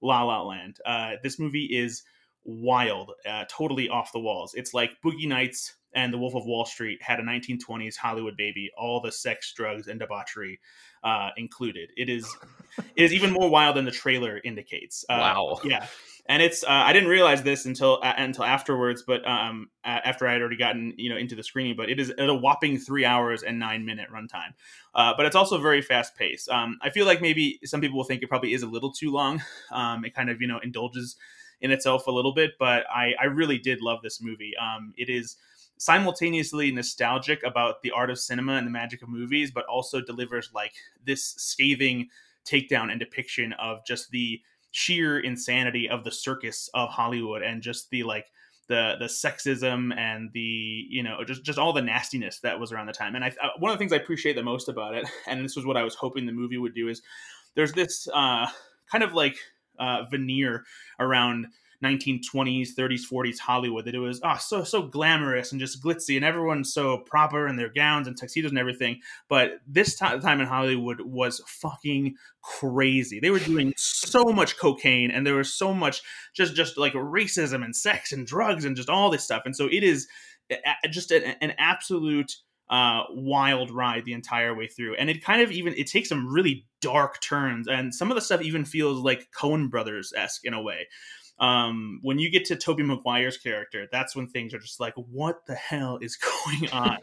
La 0.00 0.22
La 0.22 0.42
Land. 0.42 0.78
Uh, 0.86 1.12
this 1.22 1.38
movie 1.38 1.66
is 1.66 2.02
wild, 2.44 3.12
uh, 3.28 3.44
totally 3.48 3.88
off 3.88 4.12
the 4.12 4.18
walls. 4.18 4.54
It's 4.54 4.72
like 4.72 4.92
Boogie 5.04 5.28
Nights 5.28 5.74
and 5.94 6.12
The 6.12 6.18
Wolf 6.18 6.34
of 6.34 6.44
Wall 6.46 6.64
Street 6.64 7.02
had 7.02 7.20
a 7.20 7.22
1920s 7.22 7.96
Hollywood 7.96 8.36
baby, 8.36 8.70
all 8.76 9.00
the 9.00 9.12
sex, 9.12 9.52
drugs, 9.52 9.88
and 9.88 9.98
debauchery 9.98 10.60
uh, 11.02 11.30
included. 11.36 11.90
It 11.96 12.08
is 12.08 12.36
it 12.96 13.04
is 13.04 13.12
even 13.12 13.32
more 13.32 13.48
wild 13.48 13.76
than 13.76 13.84
the 13.84 13.90
trailer 13.90 14.40
indicates. 14.44 15.04
Uh, 15.08 15.18
Wow. 15.18 15.60
Yeah, 15.64 15.86
and 16.26 16.42
it's 16.42 16.62
uh, 16.62 16.68
I 16.70 16.92
didn't 16.92 17.08
realize 17.08 17.42
this 17.42 17.66
until 17.66 17.98
uh, 18.02 18.12
until 18.16 18.44
afterwards, 18.44 19.02
but 19.06 19.26
um, 19.26 19.68
after 19.84 20.28
I 20.28 20.32
had 20.32 20.40
already 20.40 20.56
gotten 20.56 20.94
you 20.96 21.10
know 21.10 21.16
into 21.16 21.34
the 21.34 21.42
screening. 21.42 21.76
But 21.76 21.90
it 21.90 21.98
is 21.98 22.10
at 22.10 22.28
a 22.28 22.34
whopping 22.34 22.78
three 22.78 23.04
hours 23.04 23.42
and 23.42 23.58
nine 23.58 23.84
minute 23.84 24.08
runtime. 24.14 24.54
Uh, 24.94 25.14
but 25.16 25.26
it's 25.26 25.36
also 25.36 25.58
very 25.58 25.82
fast 25.82 26.16
paced. 26.16 26.48
Um, 26.48 26.78
I 26.82 26.90
feel 26.90 27.06
like 27.06 27.20
maybe 27.20 27.58
some 27.64 27.80
people 27.80 27.96
will 27.96 28.04
think 28.04 28.22
it 28.22 28.28
probably 28.28 28.52
is 28.52 28.62
a 28.62 28.68
little 28.68 28.92
too 28.92 29.10
long. 29.10 29.42
Um, 29.72 30.04
it 30.04 30.14
kind 30.14 30.30
of 30.30 30.40
you 30.40 30.48
know 30.48 30.58
indulges 30.62 31.16
in 31.60 31.70
itself 31.70 32.06
a 32.06 32.10
little 32.10 32.34
bit, 32.34 32.52
but 32.58 32.84
I 32.92 33.14
I 33.20 33.26
really 33.26 33.58
did 33.58 33.80
love 33.80 34.00
this 34.02 34.20
movie. 34.20 34.52
Um, 34.60 34.92
it 34.96 35.08
is 35.08 35.36
simultaneously 35.80 36.70
nostalgic 36.70 37.42
about 37.42 37.80
the 37.80 37.90
art 37.90 38.10
of 38.10 38.18
cinema 38.18 38.52
and 38.52 38.66
the 38.66 38.70
magic 38.70 39.00
of 39.00 39.08
movies, 39.08 39.50
but 39.50 39.64
also 39.64 39.98
delivers 39.98 40.50
like 40.54 40.74
this 41.06 41.34
scathing 41.38 42.06
takedown 42.44 42.90
and 42.90 43.00
depiction 43.00 43.54
of 43.54 43.78
just 43.86 44.10
the 44.10 44.38
sheer 44.72 45.18
insanity 45.18 45.88
of 45.88 46.04
the 46.04 46.10
circus 46.10 46.68
of 46.74 46.90
Hollywood 46.90 47.40
and 47.40 47.62
just 47.62 47.88
the 47.88 48.02
like 48.02 48.26
the 48.68 48.96
the 48.98 49.06
sexism 49.06 49.96
and 49.96 50.30
the 50.34 50.86
you 50.90 51.02
know 51.02 51.24
just 51.24 51.44
just 51.44 51.58
all 51.58 51.72
the 51.72 51.80
nastiness 51.80 52.40
that 52.40 52.60
was 52.60 52.72
around 52.72 52.86
the 52.86 52.92
time. 52.92 53.14
And 53.14 53.24
I 53.24 53.28
uh, 53.42 53.48
one 53.58 53.72
of 53.72 53.78
the 53.78 53.78
things 53.78 53.94
I 53.94 53.96
appreciate 53.96 54.34
the 54.34 54.42
most 54.42 54.68
about 54.68 54.94
it, 54.94 55.08
and 55.26 55.42
this 55.42 55.56
was 55.56 55.64
what 55.64 55.78
I 55.78 55.82
was 55.82 55.94
hoping 55.94 56.26
the 56.26 56.32
movie 56.32 56.58
would 56.58 56.74
do, 56.74 56.88
is 56.88 57.00
there's 57.54 57.72
this 57.72 58.06
uh, 58.12 58.46
kind 58.92 59.02
of 59.02 59.14
like 59.14 59.38
uh, 59.78 60.04
veneer 60.10 60.66
around 60.98 61.46
1920s, 61.82 62.74
30s, 62.74 63.02
40s 63.10 63.38
Hollywood 63.38 63.86
that 63.86 63.94
it 63.94 63.98
was 63.98 64.20
oh 64.22 64.36
so 64.36 64.64
so 64.64 64.82
glamorous 64.82 65.52
and 65.52 65.60
just 65.60 65.82
glitzy 65.82 66.16
and 66.16 66.24
everyone's 66.24 66.72
so 66.72 66.98
proper 66.98 67.48
in 67.48 67.56
their 67.56 67.70
gowns 67.70 68.06
and 68.06 68.16
tuxedos 68.16 68.50
and 68.50 68.58
everything. 68.58 69.00
But 69.28 69.60
this 69.66 69.98
ti- 69.98 70.18
time 70.20 70.40
in 70.40 70.46
Hollywood 70.46 71.00
was 71.00 71.42
fucking 71.46 72.16
crazy. 72.42 73.20
They 73.20 73.30
were 73.30 73.38
doing 73.38 73.72
so 73.76 74.24
much 74.24 74.58
cocaine 74.58 75.10
and 75.10 75.26
there 75.26 75.36
was 75.36 75.54
so 75.54 75.72
much 75.72 76.02
just 76.34 76.54
just 76.54 76.76
like 76.76 76.92
racism 76.92 77.64
and 77.64 77.74
sex 77.74 78.12
and 78.12 78.26
drugs 78.26 78.64
and 78.64 78.76
just 78.76 78.90
all 78.90 79.10
this 79.10 79.24
stuff. 79.24 79.42
And 79.46 79.56
so 79.56 79.66
it 79.66 79.82
is 79.82 80.06
just 80.90 81.10
an, 81.10 81.36
an 81.40 81.54
absolute 81.58 82.36
uh, 82.68 83.02
wild 83.10 83.70
ride 83.70 84.04
the 84.04 84.12
entire 84.12 84.54
way 84.54 84.68
through. 84.68 84.94
And 84.94 85.10
it 85.10 85.24
kind 85.24 85.42
of 85.42 85.50
even 85.50 85.74
it 85.76 85.88
takes 85.88 86.08
some 86.08 86.32
really 86.32 86.66
dark 86.80 87.20
turns 87.20 87.68
and 87.68 87.94
some 87.94 88.10
of 88.10 88.14
the 88.14 88.20
stuff 88.20 88.42
even 88.42 88.64
feels 88.64 89.00
like 89.00 89.30
Coen 89.32 89.70
Brothers 89.70 90.12
esque 90.16 90.44
in 90.44 90.54
a 90.54 90.62
way 90.62 90.86
um, 91.40 92.00
when 92.02 92.18
you 92.18 92.30
get 92.30 92.44
to 92.46 92.56
Tobey 92.56 92.82
Maguire's 92.82 93.38
character, 93.38 93.88
that's 93.90 94.14
when 94.14 94.28
things 94.28 94.52
are 94.52 94.58
just 94.58 94.78
like, 94.78 94.92
what 94.94 95.46
the 95.46 95.54
hell 95.54 95.98
is 96.02 96.16
going 96.50 96.70
on? 96.70 96.98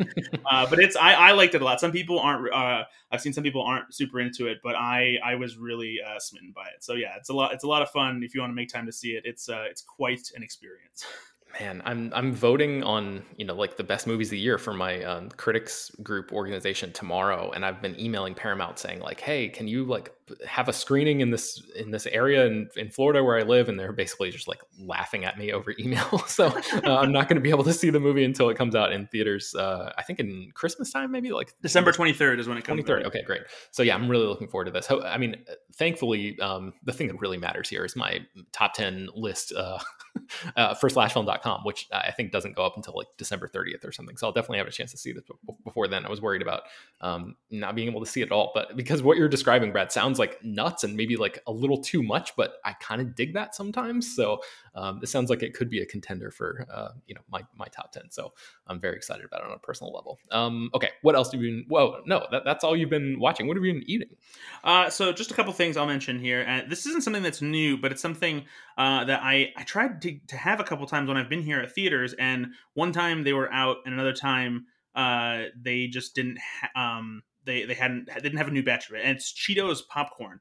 uh, 0.45 0.67
but 0.69 0.79
it's 0.79 0.95
I, 0.95 1.13
I 1.13 1.31
liked 1.31 1.55
it 1.55 1.61
a 1.61 1.65
lot. 1.65 1.79
Some 1.79 1.91
people 1.91 2.19
aren't. 2.19 2.53
Uh, 2.53 2.83
I've 3.11 3.21
seen 3.21 3.33
some 3.33 3.43
people 3.43 3.63
aren't 3.63 3.93
super 3.93 4.19
into 4.19 4.45
it, 4.47 4.59
but 4.63 4.75
I 4.75 5.17
I 5.23 5.35
was 5.35 5.57
really 5.57 5.97
uh, 6.05 6.19
smitten 6.19 6.53
by 6.55 6.65
it. 6.67 6.83
So 6.83 6.93
yeah, 6.93 7.15
it's 7.17 7.29
a 7.29 7.33
lot. 7.33 7.53
It's 7.53 7.63
a 7.63 7.67
lot 7.67 7.81
of 7.81 7.89
fun 7.89 8.21
if 8.23 8.35
you 8.35 8.41
want 8.41 8.51
to 8.51 8.55
make 8.55 8.69
time 8.69 8.85
to 8.85 8.91
see 8.91 9.11
it. 9.11 9.23
It's 9.25 9.49
uh, 9.49 9.65
it's 9.69 9.81
quite 9.81 10.31
an 10.35 10.43
experience. 10.43 11.05
man, 11.59 11.81
I'm 11.85 12.11
I'm 12.13 12.33
voting 12.33 12.83
on 12.83 13.23
you 13.37 13.45
know 13.45 13.55
like 13.55 13.77
the 13.77 13.83
best 13.83 14.07
movies 14.07 14.27
of 14.27 14.31
the 14.31 14.39
year 14.39 14.57
for 14.57 14.73
my 14.73 15.03
um, 15.03 15.29
critics 15.29 15.91
group 16.03 16.31
organization 16.31 16.91
tomorrow, 16.91 17.51
and 17.51 17.65
I've 17.65 17.81
been 17.81 17.99
emailing 17.99 18.33
Paramount 18.33 18.79
saying 18.79 18.99
like, 18.99 19.19
hey, 19.19 19.49
can 19.49 19.67
you 19.67 19.85
like 19.85 20.11
have 20.45 20.67
a 20.67 20.73
screening 20.73 21.21
in 21.21 21.31
this 21.31 21.61
in 21.75 21.91
this 21.91 22.05
area 22.07 22.45
in, 22.45 22.69
in 22.75 22.89
Florida 22.89 23.23
where 23.23 23.37
I 23.37 23.43
live, 23.43 23.69
and 23.69 23.79
they're 23.79 23.93
basically 23.93 24.29
just 24.31 24.47
like 24.47 24.59
laughing 24.79 25.25
at 25.25 25.37
me 25.37 25.51
over 25.53 25.73
email. 25.79 26.19
so 26.27 26.47
uh, 26.47 26.97
I'm 26.97 27.11
not 27.11 27.27
going 27.27 27.35
to 27.35 27.41
be 27.41 27.49
able 27.49 27.63
to 27.63 27.73
see 27.73 27.89
the 27.89 27.99
movie 27.99 28.23
until 28.23 28.49
it 28.49 28.57
comes 28.57 28.75
out 28.75 28.91
in 28.91 29.07
theaters. 29.07 29.55
Uh, 29.55 29.91
I 29.97 30.03
think 30.03 30.19
in 30.19 30.51
Christmas 30.53 30.91
time, 30.91 31.11
maybe 31.11 31.31
like 31.31 31.53
December 31.61 31.91
23rd 31.91 32.39
is 32.39 32.47
when 32.47 32.57
it 32.57 32.63
comes. 32.63 32.83
23rd. 32.83 33.05
Okay, 33.05 33.23
great. 33.23 33.41
So 33.71 33.83
yeah, 33.83 33.95
I'm 33.95 34.09
really 34.09 34.27
looking 34.27 34.47
forward 34.47 34.65
to 34.65 34.71
this. 34.71 34.89
I 34.91 35.17
mean, 35.17 35.43
thankfully, 35.75 36.39
um, 36.39 36.73
the 36.83 36.93
thing 36.93 37.07
that 37.07 37.19
really 37.19 37.37
matters 37.37 37.69
here 37.69 37.85
is 37.85 37.95
my 37.95 38.19
top 38.51 38.73
10 38.73 39.09
list 39.15 39.53
uh, 39.55 39.79
uh, 40.55 40.73
for 40.75 40.89
slashfilm.com, 40.89 41.61
which 41.63 41.87
I 41.91 42.11
think 42.11 42.31
doesn't 42.31 42.55
go 42.55 42.65
up 42.65 42.75
until 42.75 42.93
like 42.95 43.07
December 43.17 43.47
30th 43.47 43.85
or 43.85 43.91
something. 43.91 44.17
So 44.17 44.27
I'll 44.27 44.33
definitely 44.33 44.59
have 44.59 44.67
a 44.67 44.71
chance 44.71 44.91
to 44.91 44.97
see 44.97 45.11
this 45.11 45.23
before 45.63 45.87
then. 45.87 46.05
I 46.05 46.09
was 46.09 46.21
worried 46.21 46.41
about 46.41 46.63
um, 47.01 47.35
not 47.51 47.75
being 47.75 47.87
able 47.87 47.99
to 47.99 48.05
see 48.05 48.21
it 48.21 48.31
all, 48.31 48.51
but 48.53 48.75
because 48.75 49.01
what 49.01 49.17
you're 49.17 49.29
describing, 49.29 49.71
Brad, 49.71 49.91
sounds 49.91 50.19
like 50.19 50.43
nuts 50.43 50.83
and 50.83 50.95
maybe 50.95 51.17
like 51.17 51.39
a 51.47 51.51
little 51.51 51.81
too 51.81 52.03
much, 52.03 52.35
but 52.35 52.53
I 52.65 52.73
kind 52.73 53.01
of 53.01 53.15
dig 53.15 53.33
that 53.33 53.55
sometimes. 53.55 54.15
So 54.15 54.39
um, 54.77 54.99
this 54.99 55.11
sounds 55.11 55.29
like 55.29 55.41
it 55.41 55.55
could 55.55 55.69
be 55.69 55.81
a 55.81 55.85
contender 55.85 56.29
for 56.29 56.67
uh, 56.71 56.89
you 57.07 57.15
know 57.15 57.21
my 57.29 57.41
my 57.57 57.65
top 57.65 57.91
10. 57.91 58.11
So 58.11 58.33
I'm 58.67 58.79
very 58.79 58.95
excited 58.95 59.25
about 59.25 59.41
it 59.41 59.47
on 59.47 59.53
a 59.53 59.59
personal 59.59 59.91
level. 59.91 60.19
Um, 60.31 60.69
okay, 60.75 60.91
what 61.01 61.15
else 61.15 61.31
have 61.31 61.41
you 61.41 61.49
been? 61.49 61.65
Whoa, 61.67 62.01
no, 62.05 62.27
that, 62.31 62.43
that's 62.45 62.63
all 62.63 62.77
you've 62.77 62.89
been 62.89 63.19
watching. 63.19 63.47
What 63.47 63.57
have 63.57 63.65
you 63.65 63.73
been 63.73 63.89
eating? 63.89 64.09
Uh, 64.63 64.89
so 64.89 65.11
just 65.11 65.31
a 65.31 65.33
couple 65.33 65.51
things 65.51 65.77
I'll 65.77 65.87
mention 65.87 66.19
here, 66.19 66.41
and 66.41 66.69
this 66.69 66.85
isn't 66.85 67.01
something 67.01 67.23
that's 67.23 67.41
new, 67.41 67.77
but 67.77 67.91
it's 67.91 68.01
something 68.01 68.45
uh, 68.77 69.03
that 69.05 69.21
I 69.23 69.51
I 69.57 69.63
tried 69.63 70.01
to 70.03 70.19
to 70.27 70.37
have 70.37 70.59
a 70.59 70.63
couple 70.63 70.85
times 70.85 71.07
when 71.07 71.17
I've 71.17 71.29
been 71.29 71.41
here 71.43 71.59
at 71.59 71.73
theaters, 71.73 72.13
and 72.13 72.47
one 72.75 72.91
time 72.91 73.23
they 73.23 73.33
were 73.33 73.51
out, 73.51 73.77
and 73.85 73.93
another 73.95 74.13
time 74.13 74.67
uh, 74.95 75.45
they 75.59 75.87
just 75.87 76.13
didn't. 76.13 76.37
Ha- 76.61 76.97
um, 76.97 77.23
they 77.45 77.65
they 77.65 77.73
hadn't 77.73 78.09
didn't 78.21 78.37
have 78.37 78.47
a 78.47 78.51
new 78.51 78.63
batch 78.63 78.89
of 78.89 78.95
it, 78.95 79.01
and 79.03 79.17
it's 79.17 79.33
Cheetos 79.33 79.79
popcorn. 79.87 80.39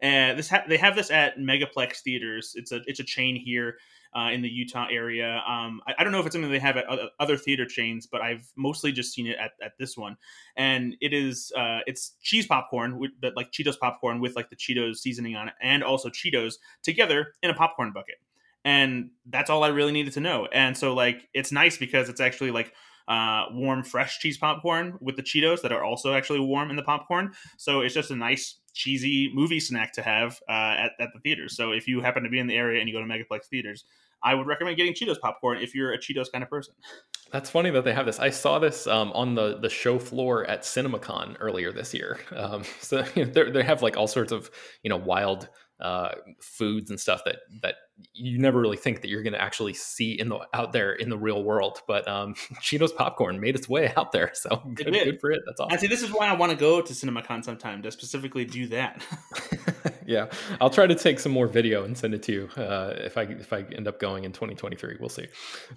And 0.00 0.38
this 0.38 0.48
ha- 0.48 0.64
they 0.68 0.76
have 0.76 0.94
this 0.94 1.10
at 1.10 1.38
Megaplex 1.38 2.00
theaters. 2.00 2.52
It's 2.54 2.72
a 2.72 2.80
it's 2.86 3.00
a 3.00 3.04
chain 3.04 3.36
here 3.36 3.76
uh, 4.16 4.30
in 4.30 4.42
the 4.42 4.48
Utah 4.48 4.86
area. 4.90 5.42
Um, 5.46 5.80
I, 5.86 5.94
I, 5.98 6.04
don't 6.04 6.12
know 6.12 6.20
if 6.20 6.26
it's 6.26 6.34
something 6.34 6.50
they 6.50 6.58
have 6.58 6.76
at 6.76 6.86
other 7.20 7.36
theater 7.36 7.66
chains, 7.66 8.06
but 8.06 8.22
I've 8.22 8.50
mostly 8.56 8.90
just 8.90 9.12
seen 9.12 9.26
it 9.26 9.36
at, 9.38 9.52
at 9.62 9.72
this 9.78 9.96
one. 9.96 10.16
And 10.56 10.96
it 11.00 11.12
is 11.12 11.52
uh, 11.56 11.80
it's 11.86 12.12
cheese 12.22 12.46
popcorn, 12.46 13.00
but 13.20 13.36
like 13.36 13.52
Cheetos 13.52 13.78
popcorn 13.78 14.20
with 14.20 14.34
like 14.36 14.48
the 14.48 14.56
Cheetos 14.56 14.96
seasoning 14.96 15.36
on 15.36 15.48
it, 15.48 15.54
and 15.60 15.82
also 15.82 16.08
Cheetos 16.08 16.54
together 16.82 17.34
in 17.42 17.50
a 17.50 17.54
popcorn 17.54 17.92
bucket. 17.92 18.16
And 18.64 19.10
that's 19.26 19.50
all 19.50 19.62
I 19.62 19.68
really 19.68 19.92
needed 19.92 20.12
to 20.14 20.20
know. 20.20 20.48
And 20.52 20.76
so 20.76 20.94
like 20.94 21.28
it's 21.34 21.52
nice 21.52 21.76
because 21.76 22.08
it's 22.08 22.20
actually 22.20 22.50
like 22.50 22.72
uh, 23.08 23.44
warm, 23.52 23.84
fresh 23.84 24.18
cheese 24.18 24.38
popcorn 24.38 24.98
with 25.00 25.16
the 25.16 25.22
Cheetos 25.22 25.62
that 25.62 25.72
are 25.72 25.84
also 25.84 26.14
actually 26.14 26.40
warm 26.40 26.70
in 26.70 26.76
the 26.76 26.82
popcorn. 26.82 27.32
So 27.56 27.80
it's 27.80 27.94
just 27.94 28.10
a 28.10 28.16
nice, 28.16 28.58
cheesy 28.76 29.32
movie 29.32 29.58
snack 29.58 29.92
to 29.94 30.02
have 30.02 30.38
uh, 30.48 30.52
at, 30.76 30.92
at 31.00 31.08
the 31.14 31.20
theaters. 31.20 31.56
So 31.56 31.72
if 31.72 31.88
you 31.88 32.00
happen 32.00 32.22
to 32.22 32.28
be 32.28 32.38
in 32.38 32.46
the 32.46 32.54
area 32.54 32.78
and 32.78 32.88
you 32.88 32.94
go 32.94 33.00
to 33.00 33.06
Megaplex 33.06 33.46
theaters, 33.50 33.84
I 34.22 34.34
would 34.34 34.46
recommend 34.46 34.76
getting 34.76 34.92
Cheetos 34.92 35.18
popcorn 35.18 35.58
if 35.58 35.74
you're 35.74 35.92
a 35.92 35.98
Cheetos 35.98 36.30
kind 36.30 36.44
of 36.44 36.50
person. 36.50 36.74
That's 37.32 37.50
funny 37.50 37.70
that 37.70 37.84
they 37.84 37.92
have 37.92 38.06
this. 38.06 38.18
I 38.18 38.30
saw 38.30 38.58
this 38.58 38.86
um, 38.86 39.12
on 39.12 39.34
the 39.34 39.58
the 39.58 39.68
show 39.68 39.98
floor 39.98 40.44
at 40.44 40.62
CinemaCon 40.62 41.36
earlier 41.40 41.72
this 41.72 41.92
year. 41.92 42.20
Um, 42.36 42.64
so 42.80 43.04
you 43.14 43.24
know, 43.24 43.50
they 43.50 43.62
have 43.62 43.82
like 43.82 43.96
all 43.96 44.06
sorts 44.06 44.30
of 44.30 44.50
you 44.82 44.90
know 44.90 44.96
wild 44.96 45.48
uh, 45.80 46.10
foods 46.40 46.90
and 46.90 47.00
stuff 47.00 47.22
that 47.24 47.36
that 47.62 47.76
you 48.12 48.38
never 48.38 48.60
really 48.60 48.76
think 48.76 49.00
that 49.02 49.08
you're 49.08 49.22
going 49.22 49.32
to 49.32 49.40
actually 49.40 49.72
see 49.72 50.12
in 50.12 50.28
the 50.28 50.38
out 50.52 50.72
there 50.72 50.92
in 50.92 51.08
the 51.08 51.16
real 51.16 51.42
world. 51.42 51.80
But 51.86 52.06
um, 52.08 52.34
Cheetos 52.60 52.94
popcorn 52.94 53.40
made 53.40 53.54
its 53.54 53.68
way 53.68 53.92
out 53.96 54.12
there, 54.12 54.30
so 54.34 54.62
good, 54.74 54.92
good 54.92 55.20
for 55.20 55.30
it. 55.30 55.42
That's 55.46 55.60
awesome. 55.60 55.72
And 55.72 55.80
see, 55.80 55.86
this 55.86 56.02
is 56.02 56.10
why 56.10 56.26
I 56.26 56.34
want 56.34 56.52
to 56.52 56.56
go 56.56 56.80
to 56.80 56.92
CinemaCon 56.92 57.44
sometime 57.44 57.82
to 57.82 57.90
specifically 57.90 58.44
do 58.44 58.66
that. 58.68 59.02
yeah, 60.06 60.26
I'll 60.60 60.70
try 60.70 60.86
to 60.86 60.94
take 60.94 61.20
some 61.20 61.32
more 61.32 61.46
video 61.46 61.84
and 61.84 61.96
send 61.96 62.14
it 62.14 62.22
to 62.24 62.32
you 62.32 62.62
uh, 62.62 62.94
if 62.98 63.16
I 63.16 63.22
if 63.22 63.52
I 63.52 63.64
end 63.74 63.88
up 63.88 63.98
going 63.98 64.24
in 64.24 64.32
2023. 64.32 64.96
We'll 65.00 65.08
see. 65.08 65.26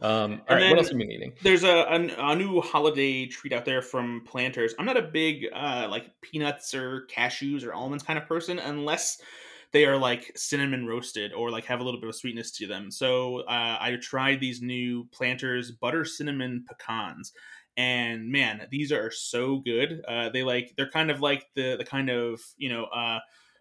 Um, 0.02 0.42
all 0.50 0.56
right, 0.56 0.70
what 0.70 0.78
else 0.78 0.90
have 0.90 1.00
you 1.00 1.06
been 1.06 1.12
eating? 1.12 1.34
There's 1.42 1.64
a, 1.64 1.84
a, 1.84 2.32
a 2.32 2.36
new 2.36 2.62
holiday 2.62 3.26
treat 3.28 3.54
out 3.54 3.66
there 3.66 3.82
from 3.82 4.24
Planters. 4.26 4.74
I'm 4.78 4.86
not 4.86 4.98
a 4.98 5.02
big 5.02 5.48
uh, 5.54 5.88
like 5.90 6.10
peanuts 6.22 6.74
or 6.74 7.08
cashews 7.08 7.66
or 7.66 7.74
almonds 7.74 8.04
kind 8.04 8.20
of 8.20 8.28
person 8.28 8.60
unless 8.60 9.22
they 9.72 9.86
are 9.86 9.98
like 9.98 10.32
cinnamon 10.36 10.86
roasted 10.86 11.34
or 11.34 11.52
like 11.52 11.66
have 11.66 11.80
a 11.80 11.84
little 11.84 12.00
bit 12.00 12.10
of 12.10 12.16
sweetness 12.16 12.52
to 12.52 12.68
them. 12.68 12.92
So 12.92 13.42
uh, 13.42 13.78
I 13.80 13.98
tried 14.02 14.40
these 14.40 14.62
new 14.62 15.06
Planters 15.12 15.72
butter 15.72 16.06
cinnamon 16.06 16.66
pecans, 16.68 17.32
and 17.78 18.30
man, 18.32 18.68
these 18.72 18.92
are 18.92 19.12
so 19.12 19.58
good. 19.60 20.02
Uh, 20.08 20.30
they 20.30 20.44
like 20.44 20.74
they're 20.78 20.90
kind 20.90 21.12
of 21.12 21.22
like 21.22 21.46
the 21.56 21.76
the 21.78 21.86
kind 21.86 22.10
of 22.10 22.42
you 22.58 22.70
know. 22.70 22.86
Uh, 22.86 23.20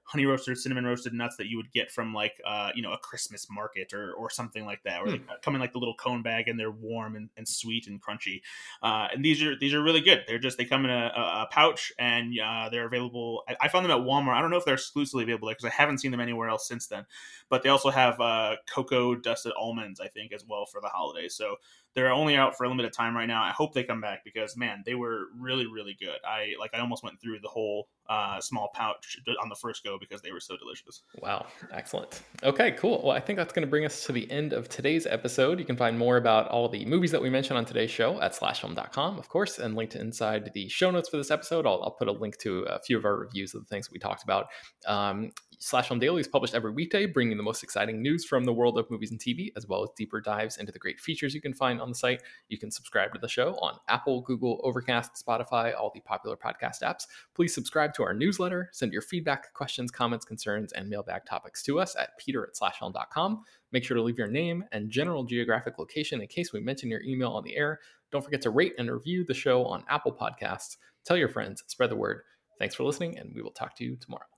honey 0.08 0.24
roasted, 0.24 0.56
cinnamon 0.56 0.86
roasted 0.86 1.12
nuts 1.12 1.36
that 1.36 1.48
you 1.48 1.58
would 1.58 1.70
get 1.70 1.90
from 1.90 2.14
like 2.14 2.40
uh, 2.46 2.70
you 2.74 2.82
know 2.82 2.92
a 2.92 2.98
Christmas 2.98 3.46
market 3.50 3.92
or 3.92 4.12
or 4.14 4.30
something 4.30 4.64
like 4.64 4.82
that, 4.84 5.00
or 5.00 5.04
hmm. 5.04 5.10
they 5.12 5.20
come 5.42 5.54
in 5.54 5.60
like 5.60 5.72
the 5.72 5.78
little 5.78 5.94
cone 5.94 6.22
bag 6.22 6.48
and 6.48 6.58
they're 6.58 6.70
warm 6.70 7.14
and, 7.14 7.28
and 7.36 7.46
sweet 7.46 7.86
and 7.86 8.02
crunchy. 8.02 8.40
Uh, 8.82 9.08
and 9.12 9.22
these 9.22 9.42
are 9.42 9.56
these 9.58 9.74
are 9.74 9.82
really 9.82 10.00
good. 10.00 10.24
They're 10.26 10.38
just 10.38 10.56
they 10.56 10.64
come 10.64 10.84
in 10.86 10.90
a, 10.90 11.12
a 11.14 11.48
pouch 11.50 11.92
and 11.98 12.32
uh, 12.40 12.70
they're 12.70 12.86
available. 12.86 13.42
I, 13.48 13.56
I, 13.62 13.68
found 13.68 13.84
them 13.84 13.92
at 13.92 14.04
Walmart. 14.06 14.34
I 14.34 14.40
don't 14.40 14.50
know 14.50 14.56
if 14.56 14.64
they're 14.64 14.74
exclusively 14.74 15.24
available 15.24 15.48
there 15.48 15.54
because 15.54 15.70
I 15.70 15.74
haven't 15.74 15.98
seen 15.98 16.10
them 16.10 16.20
anywhere 16.20 16.48
else 16.48 16.66
since 16.66 16.86
then. 16.86 17.04
But 17.50 17.62
they 17.62 17.68
also 17.68 17.90
have 17.90 18.18
uh, 18.18 18.56
cocoa 18.66 19.14
dusted 19.14 19.52
almonds, 19.58 20.00
I 20.00 20.08
think, 20.08 20.32
as 20.32 20.44
well 20.46 20.64
for 20.64 20.80
the 20.80 20.88
holidays. 20.88 21.34
So 21.34 21.56
they're 21.94 22.12
only 22.12 22.36
out 22.36 22.56
for 22.56 22.64
a 22.64 22.68
limited 22.68 22.92
time 22.92 23.16
right 23.16 23.26
now. 23.26 23.42
I 23.42 23.50
hope 23.50 23.74
they 23.74 23.84
come 23.84 24.00
back 24.00 24.24
because 24.24 24.56
man, 24.56 24.82
they 24.84 24.94
were 24.94 25.26
really 25.38 25.66
really 25.66 25.96
good. 25.98 26.18
I 26.26 26.54
like 26.58 26.70
I 26.74 26.80
almost 26.80 27.02
went 27.02 27.20
through 27.20 27.40
the 27.40 27.48
whole 27.48 27.88
uh, 28.08 28.40
small 28.40 28.70
pouch 28.74 29.18
on 29.42 29.48
the 29.48 29.54
first 29.54 29.84
go 29.84 29.98
because 29.98 30.22
they 30.22 30.32
were 30.32 30.40
so 30.40 30.56
delicious. 30.56 31.02
Wow, 31.20 31.46
excellent. 31.72 32.22
Okay, 32.42 32.72
cool. 32.72 33.02
Well, 33.04 33.14
I 33.14 33.20
think 33.20 33.36
that's 33.36 33.52
going 33.52 33.66
to 33.66 33.70
bring 33.70 33.84
us 33.84 34.04
to 34.06 34.12
the 34.12 34.30
end 34.30 34.52
of 34.52 34.68
today's 34.68 35.06
episode. 35.06 35.58
You 35.58 35.66
can 35.66 35.76
find 35.76 35.98
more 35.98 36.16
about 36.16 36.48
all 36.48 36.68
the 36.68 36.84
movies 36.86 37.10
that 37.10 37.20
we 37.20 37.28
mentioned 37.28 37.58
on 37.58 37.64
today's 37.64 37.90
show 37.90 38.20
at 38.20 38.32
slashfilm.com, 38.32 39.18
of 39.18 39.28
course, 39.28 39.58
and 39.58 39.74
linked 39.74 39.94
inside 39.94 40.50
the 40.54 40.68
show 40.68 40.90
notes 40.90 41.08
for 41.08 41.18
this 41.18 41.30
episode. 41.30 41.66
I'll, 41.66 41.82
I'll 41.82 41.96
put 41.98 42.08
a 42.08 42.12
link 42.12 42.38
to 42.38 42.60
a 42.62 42.80
few 42.80 42.96
of 42.96 43.04
our 43.04 43.16
reviews 43.16 43.54
of 43.54 43.60
the 43.60 43.66
things 43.66 43.90
we 43.90 43.98
talked 43.98 44.24
about. 44.24 44.46
Um, 44.86 45.30
Slash 45.60 45.88
Film 45.88 45.98
Daily 45.98 46.20
is 46.20 46.28
published 46.28 46.54
every 46.54 46.70
weekday, 46.70 47.04
bringing 47.04 47.36
the 47.36 47.42
most 47.42 47.64
exciting 47.64 48.00
news 48.00 48.24
from 48.24 48.44
the 48.44 48.52
world 48.52 48.78
of 48.78 48.88
movies 48.92 49.10
and 49.10 49.18
TV, 49.18 49.50
as 49.56 49.66
well 49.66 49.82
as 49.82 49.90
deeper 49.96 50.20
dives 50.20 50.56
into 50.56 50.70
the 50.70 50.78
great 50.78 51.00
features 51.00 51.34
you 51.34 51.40
can 51.40 51.52
find 51.52 51.80
on 51.80 51.88
the 51.88 51.96
site. 51.96 52.22
You 52.48 52.58
can 52.58 52.70
subscribe 52.70 53.12
to 53.12 53.18
the 53.18 53.26
show 53.26 53.54
on 53.56 53.76
Apple, 53.88 54.20
Google, 54.20 54.60
Overcast, 54.62 55.20
Spotify, 55.26 55.74
all 55.76 55.90
the 55.92 56.00
popular 56.00 56.36
podcast 56.36 56.82
apps. 56.84 57.08
Please 57.34 57.52
subscribe 57.52 57.92
to 57.94 58.04
our 58.04 58.14
newsletter, 58.14 58.70
send 58.72 58.92
your 58.92 59.02
feedback, 59.02 59.52
questions, 59.52 59.90
comments, 59.90 60.24
concerns, 60.24 60.72
and 60.72 60.88
mailbag 60.88 61.22
topics 61.26 61.60
to 61.64 61.80
us 61.80 61.96
at 61.96 62.16
peter 62.18 62.44
at 62.46 62.54
slashfilm.com. 62.54 63.42
Make 63.72 63.82
sure 63.82 63.96
to 63.96 64.02
leave 64.02 64.18
your 64.18 64.28
name 64.28 64.64
and 64.70 64.90
general 64.90 65.24
geographic 65.24 65.76
location 65.76 66.20
in 66.20 66.28
case 66.28 66.52
we 66.52 66.60
mention 66.60 66.88
your 66.88 67.02
email 67.02 67.32
on 67.32 67.42
the 67.42 67.56
air. 67.56 67.80
Don't 68.12 68.24
forget 68.24 68.42
to 68.42 68.50
rate 68.50 68.74
and 68.78 68.88
review 68.88 69.24
the 69.24 69.34
show 69.34 69.64
on 69.64 69.82
Apple 69.88 70.12
Podcasts. 70.12 70.76
Tell 71.04 71.16
your 71.16 71.28
friends, 71.28 71.64
spread 71.66 71.90
the 71.90 71.96
word. 71.96 72.22
Thanks 72.60 72.76
for 72.76 72.84
listening, 72.84 73.18
and 73.18 73.34
we 73.34 73.42
will 73.42 73.50
talk 73.50 73.74
to 73.76 73.84
you 73.84 73.96
tomorrow. 73.96 74.37